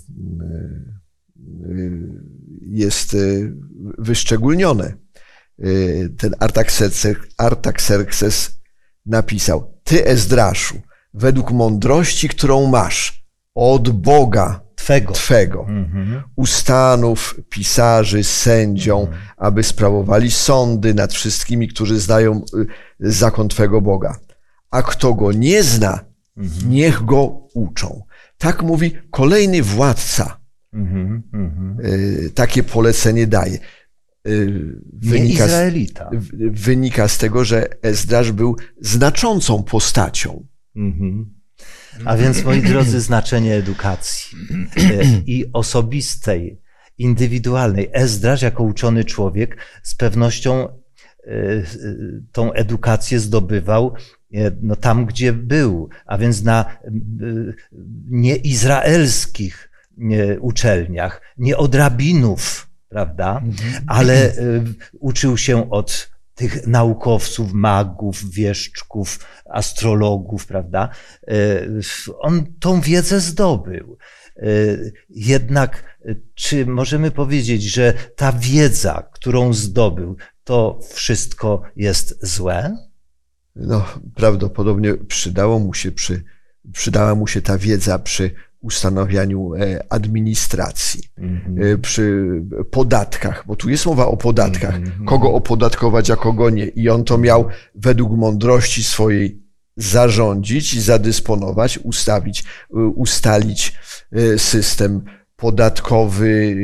jest 2.62 3.14
e, 3.14 3.18
wyszczególnione. 3.98 4.94
E, 5.60 5.64
Ten 6.18 6.34
Artaxerxes, 6.40 7.16
Artaxerxes 7.38 8.60
napisał: 9.06 9.74
Ty, 9.84 10.06
Ezdraszu, 10.06 10.80
według 11.14 11.50
mądrości, 11.52 12.28
którą 12.28 12.66
masz 12.66 13.24
od 13.54 13.90
Boga 13.90 14.60
Twego. 14.74 15.12
Twego, 15.12 15.60
Mhm. 15.68 16.22
ustanów 16.36 17.40
pisarzy, 17.50 18.24
sędzią, 18.24 19.06
aby 19.36 19.62
sprawowali 19.62 20.30
sądy 20.30 20.94
nad 20.94 21.12
wszystkimi, 21.12 21.68
którzy 21.68 22.00
znają 22.00 22.42
y, 22.54 22.66
zakon 23.00 23.48
Twego 23.48 23.80
Boga. 23.80 24.16
A 24.70 24.82
kto 24.82 25.14
go 25.14 25.32
nie 25.32 25.62
zna, 25.62 26.00
Mhm. 26.36 26.70
niech 26.70 27.04
go 27.04 27.24
uczą. 27.54 28.02
Tak 28.38 28.62
mówi 28.62 28.96
kolejny 29.10 29.62
władca. 29.62 30.40
Mhm. 30.72 31.22
Mhm. 31.32 31.76
y, 31.86 32.30
Takie 32.34 32.62
polecenie 32.62 33.26
daje. 33.26 33.58
Y, 34.28 34.80
Wynika 34.92 35.48
z, 35.48 35.74
wynika 36.50 37.08
z 37.08 37.18
tego, 37.18 37.44
że 37.44 37.82
Ezdrasz 37.82 38.32
był 38.32 38.56
znaczącą 38.80 39.62
postacią. 39.62 40.46
Mhm. 40.76 41.40
A 42.04 42.16
więc, 42.16 42.44
moi 42.44 42.62
drodzy, 42.62 43.00
znaczenie 43.00 43.54
edukacji 43.54 44.38
e, 44.76 45.04
i 45.26 45.44
osobistej, 45.52 46.60
indywidualnej. 46.98 47.88
Ezdrasz, 47.92 48.42
jako 48.42 48.62
uczony 48.62 49.04
człowiek, 49.04 49.56
z 49.82 49.94
pewnością 49.94 50.68
e, 50.68 50.72
tą 52.32 52.52
edukację 52.52 53.20
zdobywał 53.20 53.94
e, 54.34 54.50
no, 54.62 54.76
tam, 54.76 55.06
gdzie 55.06 55.32
był, 55.32 55.88
a 56.06 56.18
więc 56.18 56.42
na 56.42 56.64
nieizraelskich 58.10 59.70
uczelniach, 60.40 61.22
nie 61.38 61.56
od 61.56 61.74
rabinów, 61.74 62.69
prawda? 62.90 63.42
ale 63.86 64.14
e, 64.14 64.34
uczył 65.00 65.36
się 65.36 65.70
od 65.70 66.10
tych 66.34 66.66
naukowców, 66.66 67.52
magów, 67.52 68.30
wieszczków, 68.30 69.26
astrologów, 69.50 70.46
prawda? 70.46 70.88
E, 71.28 71.34
On 72.18 72.46
tą 72.60 72.80
wiedzę 72.80 73.20
zdobył. 73.20 73.98
E, 74.36 74.42
Jednak, 75.10 75.98
czy 76.34 76.66
możemy 76.66 77.10
powiedzieć, 77.10 77.62
że 77.62 77.94
ta 78.16 78.32
wiedza, 78.32 79.08
którą 79.12 79.52
zdobył, 79.52 80.16
to 80.44 80.80
wszystko 80.94 81.62
jest 81.76 82.26
złe? 82.26 82.76
No, 83.56 83.86
prawdopodobnie 84.14 84.94
przydało 84.94 85.58
mu 85.58 85.74
się 85.74 85.92
przy, 85.92 86.24
przydała 86.72 87.14
mu 87.14 87.26
się 87.26 87.42
ta 87.42 87.58
wiedza 87.58 87.98
przy 87.98 88.30
ustanawianiu 88.60 89.54
e, 89.54 89.84
administracji, 89.92 91.02
e, 91.72 91.78
przy 91.78 92.26
podatkach, 92.70 93.44
bo 93.46 93.56
tu 93.56 93.70
jest 93.70 93.86
mowa 93.86 94.06
o 94.06 94.16
podatkach, 94.16 94.74
Mhm. 94.74 95.04
kogo 95.04 95.32
opodatkować, 95.32 96.10
a 96.10 96.16
kogo 96.16 96.50
nie. 96.50 96.64
I 96.66 96.88
on 96.88 97.04
to 97.04 97.18
miał 97.18 97.44
według 97.74 98.12
mądrości 98.16 98.84
swojej 98.84 99.42
zarządzić 99.76 100.74
i 100.74 100.80
zadysponować, 100.80 101.78
ustawić, 101.78 102.44
e, 102.74 102.76
ustalić 102.76 103.72
system 104.36 105.04
podatkowy, 105.36 106.56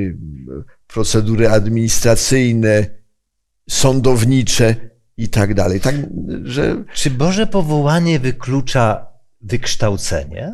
procedury 0.86 1.49
administracyjne, 1.49 2.86
sądownicze 3.70 4.76
i 5.16 5.28
tak 5.28 5.55
dalej. 5.55 5.80
Tak, 5.80 5.94
że 6.42 6.84
Czy 6.94 7.11
Boże 7.11 7.47
powołanie 7.47 8.18
wyklucza 8.20 9.07
wykształcenie? 9.40 10.53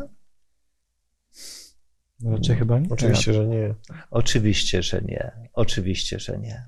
Raczej 2.24 2.56
chyba 2.56 2.78
nie. 2.78 2.88
Oczywiście, 2.90 3.32
że 3.32 3.46
nie. 3.46 3.74
Oczywiście, 4.10 4.82
że 4.82 5.02
nie. 5.02 5.32
Oczywiście, 5.52 6.18
że 6.18 6.38
nie. 6.38 6.64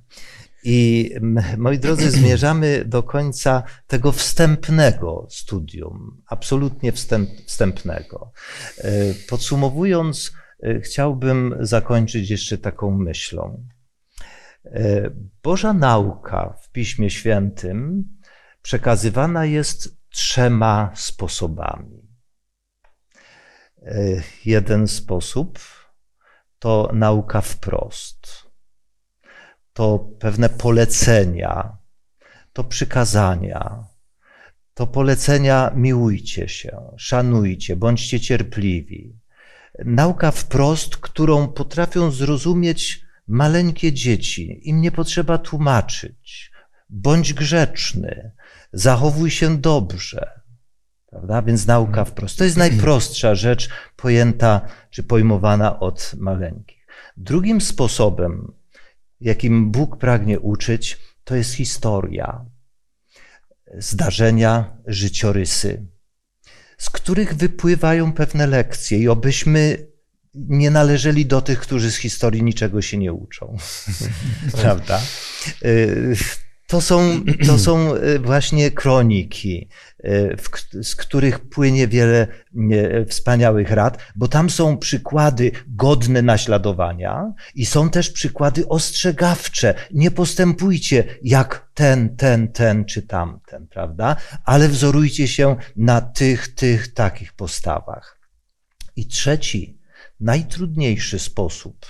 I 0.64 1.10
moi 1.58 1.78
drodzy, 1.78 2.10
zmierzamy 2.20 2.84
do 2.84 3.02
końca 3.02 3.62
tego 3.86 4.12
wstępnego 4.12 5.26
studium, 5.30 6.22
absolutnie 6.26 6.92
wstęp, 6.92 7.30
wstępnego. 7.46 8.32
E, 8.78 8.90
Podsumowując, 9.28 10.32
e, 10.62 10.80
chciałbym 10.80 11.56
zakończyć 11.60 12.30
jeszcze 12.30 12.58
taką 12.58 12.90
myślą. 12.90 13.66
E, 14.64 15.10
Boża 15.42 15.72
nauka 15.72 16.56
w 16.62 16.70
Piśmie 16.70 17.10
Świętym 17.10 18.04
przekazywana 18.62 19.44
jest 19.44 19.96
trzema 20.10 20.92
sposobami. 20.94 21.93
E, 23.84 24.22
Jeden 24.44 24.88
sposób 24.88 25.58
to 26.58 26.90
nauka 26.92 27.40
wprost. 27.40 28.44
To 29.72 29.98
pewne 30.18 30.48
polecenia, 30.48 31.76
to 32.52 32.64
przykazania, 32.64 33.84
to 34.74 34.86
polecenia 34.86 35.72
miłujcie 35.74 36.48
się, 36.48 36.80
szanujcie, 36.96 37.76
bądźcie 37.76 38.20
cierpliwi. 38.20 39.18
Nauka 39.84 40.30
wprost, 40.30 40.96
którą 40.96 41.48
potrafią 41.48 42.10
zrozumieć 42.10 43.04
maleńkie 43.26 43.92
dzieci. 43.92 44.60
Im 44.68 44.80
nie 44.80 44.92
potrzeba 44.92 45.38
tłumaczyć. 45.38 46.50
Bądź 46.90 47.34
grzeczny, 47.34 48.32
zachowuj 48.72 49.30
się 49.30 49.58
dobrze. 49.58 50.40
Prawda? 51.14 51.42
Więc 51.42 51.66
nauka 51.66 52.04
wprost. 52.04 52.38
To 52.38 52.44
jest 52.44 52.56
najprostsza 52.56 53.34
rzecz 53.34 53.68
pojęta 53.96 54.60
czy 54.90 55.02
pojmowana 55.02 55.80
od 55.80 56.12
maleńkich. 56.16 56.86
Drugim 57.16 57.60
sposobem, 57.60 58.52
jakim 59.20 59.70
Bóg 59.70 59.98
pragnie 59.98 60.40
uczyć, 60.40 60.98
to 61.24 61.34
jest 61.34 61.54
historia, 61.54 62.44
zdarzenia, 63.78 64.76
życiorysy, 64.86 65.86
z 66.78 66.90
których 66.90 67.34
wypływają 67.34 68.12
pewne 68.12 68.46
lekcje 68.46 68.98
i 68.98 69.08
obyśmy 69.08 69.86
nie 70.34 70.70
należeli 70.70 71.26
do 71.26 71.42
tych, 71.42 71.60
którzy 71.60 71.90
z 71.90 71.96
historii 71.96 72.42
niczego 72.42 72.82
się 72.82 72.96
nie 72.96 73.12
uczą. 73.12 73.56
Prawda? 74.62 75.00
To 76.74 76.80
są, 76.80 77.20
to 77.46 77.58
są 77.68 77.94
y, 77.94 78.18
właśnie 78.18 78.70
kroniki, 78.70 79.68
y, 80.04 80.36
z 80.82 80.96
których 80.96 81.48
płynie 81.48 81.88
wiele 81.88 82.26
y, 82.72 83.06
wspaniałych 83.08 83.70
rad, 83.70 83.98
bo 84.16 84.28
tam 84.28 84.50
są 84.50 84.78
przykłady 84.78 85.52
godne 85.68 86.22
naśladowania 86.22 87.32
i 87.54 87.66
są 87.66 87.90
też 87.90 88.10
przykłady 88.10 88.68
ostrzegawcze. 88.68 89.74
Nie 89.92 90.10
postępujcie 90.10 91.04
jak 91.22 91.70
ten, 91.74 92.16
ten, 92.16 92.52
ten 92.52 92.84
czy 92.84 93.02
tamten, 93.02 93.66
prawda? 93.66 94.16
Ale 94.44 94.68
wzorujcie 94.68 95.28
się 95.28 95.56
na 95.76 96.00
tych, 96.00 96.54
tych, 96.54 96.94
takich 96.94 97.32
postawach. 97.32 98.18
I 98.96 99.06
trzeci, 99.06 99.78
najtrudniejszy 100.20 101.18
sposób 101.18 101.86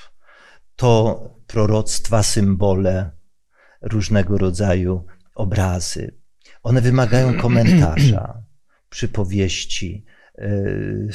to 0.77 1.21
proroctwa, 1.47 2.23
symbole, 2.23 3.11
różnego 3.85 4.39
rodzaju 4.39 5.05
obrazy. 5.35 6.15
One 6.63 6.81
wymagają 6.81 7.35
komentarza, 7.43 8.43
przypowieści 8.89 10.05
yy, 10.39 11.09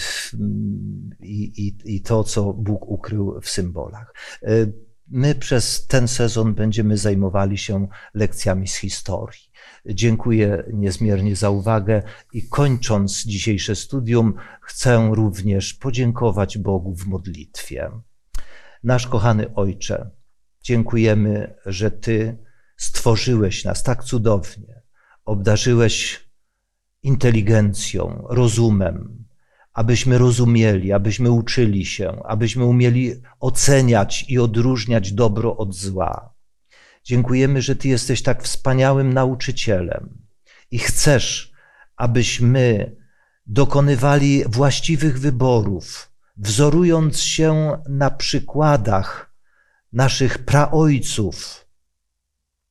i, 1.19 1.67
i, 1.67 1.95
i 1.95 2.01
to, 2.01 2.23
co 2.23 2.53
Bóg 2.53 2.87
ukrył 2.87 3.39
w 3.41 3.49
symbolach. 3.49 4.13
Yy, 4.41 4.73
My 5.11 5.35
przez 5.35 5.87
ten 5.87 6.07
sezon 6.07 6.53
będziemy 6.53 6.97
zajmowali 6.97 7.57
się 7.57 7.87
lekcjami 8.13 8.67
z 8.67 8.75
historii. 8.75 9.41
Dziękuję 9.85 10.63
niezmiernie 10.73 11.35
za 11.35 11.49
uwagę 11.49 12.03
i 12.33 12.47
kończąc 12.47 13.23
dzisiejsze 13.25 13.75
studium, 13.75 14.33
chcę 14.61 15.09
również 15.13 15.73
podziękować 15.73 16.57
Bogu 16.57 16.95
w 16.95 17.05
modlitwie. 17.05 17.91
Nasz 18.83 19.07
kochany 19.07 19.53
Ojcze, 19.53 20.09
Dziękujemy, 20.63 21.55
że 21.65 21.91
Ty 21.91 22.37
stworzyłeś 22.79 23.63
nas 23.63 23.83
tak 23.83 24.03
cudownie, 24.03 24.81
obdarzyłeś 25.25 26.29
inteligencją, 27.03 28.25
rozumem, 28.29 29.25
abyśmy 29.73 30.17
rozumieli, 30.17 30.91
abyśmy 30.91 31.31
uczyli 31.31 31.85
się, 31.85 32.23
abyśmy 32.25 32.65
umieli 32.65 33.13
oceniać 33.39 34.25
i 34.27 34.39
odróżniać 34.39 35.11
dobro 35.11 35.57
od 35.57 35.75
zła. 35.75 36.33
Dziękujemy, 37.03 37.61
że 37.61 37.75
Ty 37.75 37.87
jesteś 37.87 38.23
tak 38.23 38.43
wspaniałym 38.43 39.13
nauczycielem 39.13 40.17
i 40.71 40.79
chcesz, 40.79 41.51
abyśmy 41.95 42.95
dokonywali 43.45 44.43
właściwych 44.47 45.19
wyborów, 45.19 46.11
wzorując 46.37 47.19
się 47.19 47.77
na 47.89 48.11
przykładach 48.11 49.35
naszych 49.93 50.37
praojców, 50.37 51.58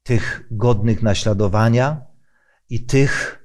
tych 0.09 0.49
godnych 0.51 1.03
naśladowania 1.03 2.07
i 2.71 2.87
tych, 2.87 3.45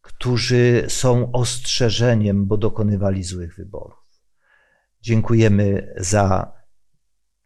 którzy 0.00 0.84
są 0.88 1.32
ostrzeżeniem, 1.32 2.46
bo 2.46 2.56
dokonywali 2.56 3.24
złych 3.24 3.56
wyborów. 3.56 3.98
Dziękujemy 5.00 5.94
za 5.96 6.52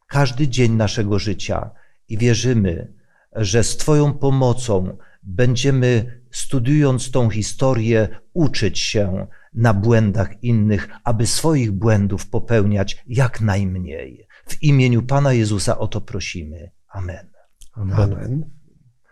każdy 0.06 0.48
dzień 0.48 0.72
naszego 0.72 1.18
życia 1.18 1.70
i 2.08 2.18
wierzymy, 2.18 2.92
że 3.32 3.64
z 3.64 3.76
Twoją 3.76 4.14
pomocą 4.14 4.98
będziemy, 5.22 6.20
studiując 6.30 7.10
tą 7.10 7.30
historię, 7.30 8.08
uczyć 8.32 8.78
się 8.78 9.26
na 9.54 9.74
błędach 9.74 10.42
innych, 10.42 10.88
aby 11.04 11.26
swoich 11.26 11.72
błędów 11.72 12.28
popełniać 12.28 13.02
jak 13.06 13.40
najmniej. 13.40 14.28
W 14.46 14.62
imieniu 14.62 15.02
Pana 15.02 15.32
Jezusa 15.32 15.78
o 15.78 15.88
to 15.88 16.00
prosimy. 16.00 16.70
Amen. 16.88 17.35
Amen. 17.76 18.00
Amen. 18.00 18.50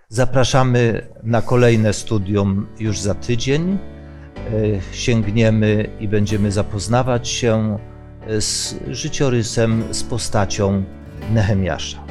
Zapraszamy 0.09 1.07
na 1.23 1.43
kolejne 1.43 1.93
studium 1.93 2.67
już 2.79 3.01
za 3.01 3.15
tydzień. 3.15 3.73
E, 3.73 3.79
Sięgniemy 4.93 5.91
i 6.01 6.09
będziemy 6.09 6.53
zapoznawać 6.53 7.29
się 7.29 7.79
z 8.41 8.75
życiorysem, 8.89 9.85
z 9.91 10.03
postacią 10.03 10.85
Nehemiasza. 11.33 12.05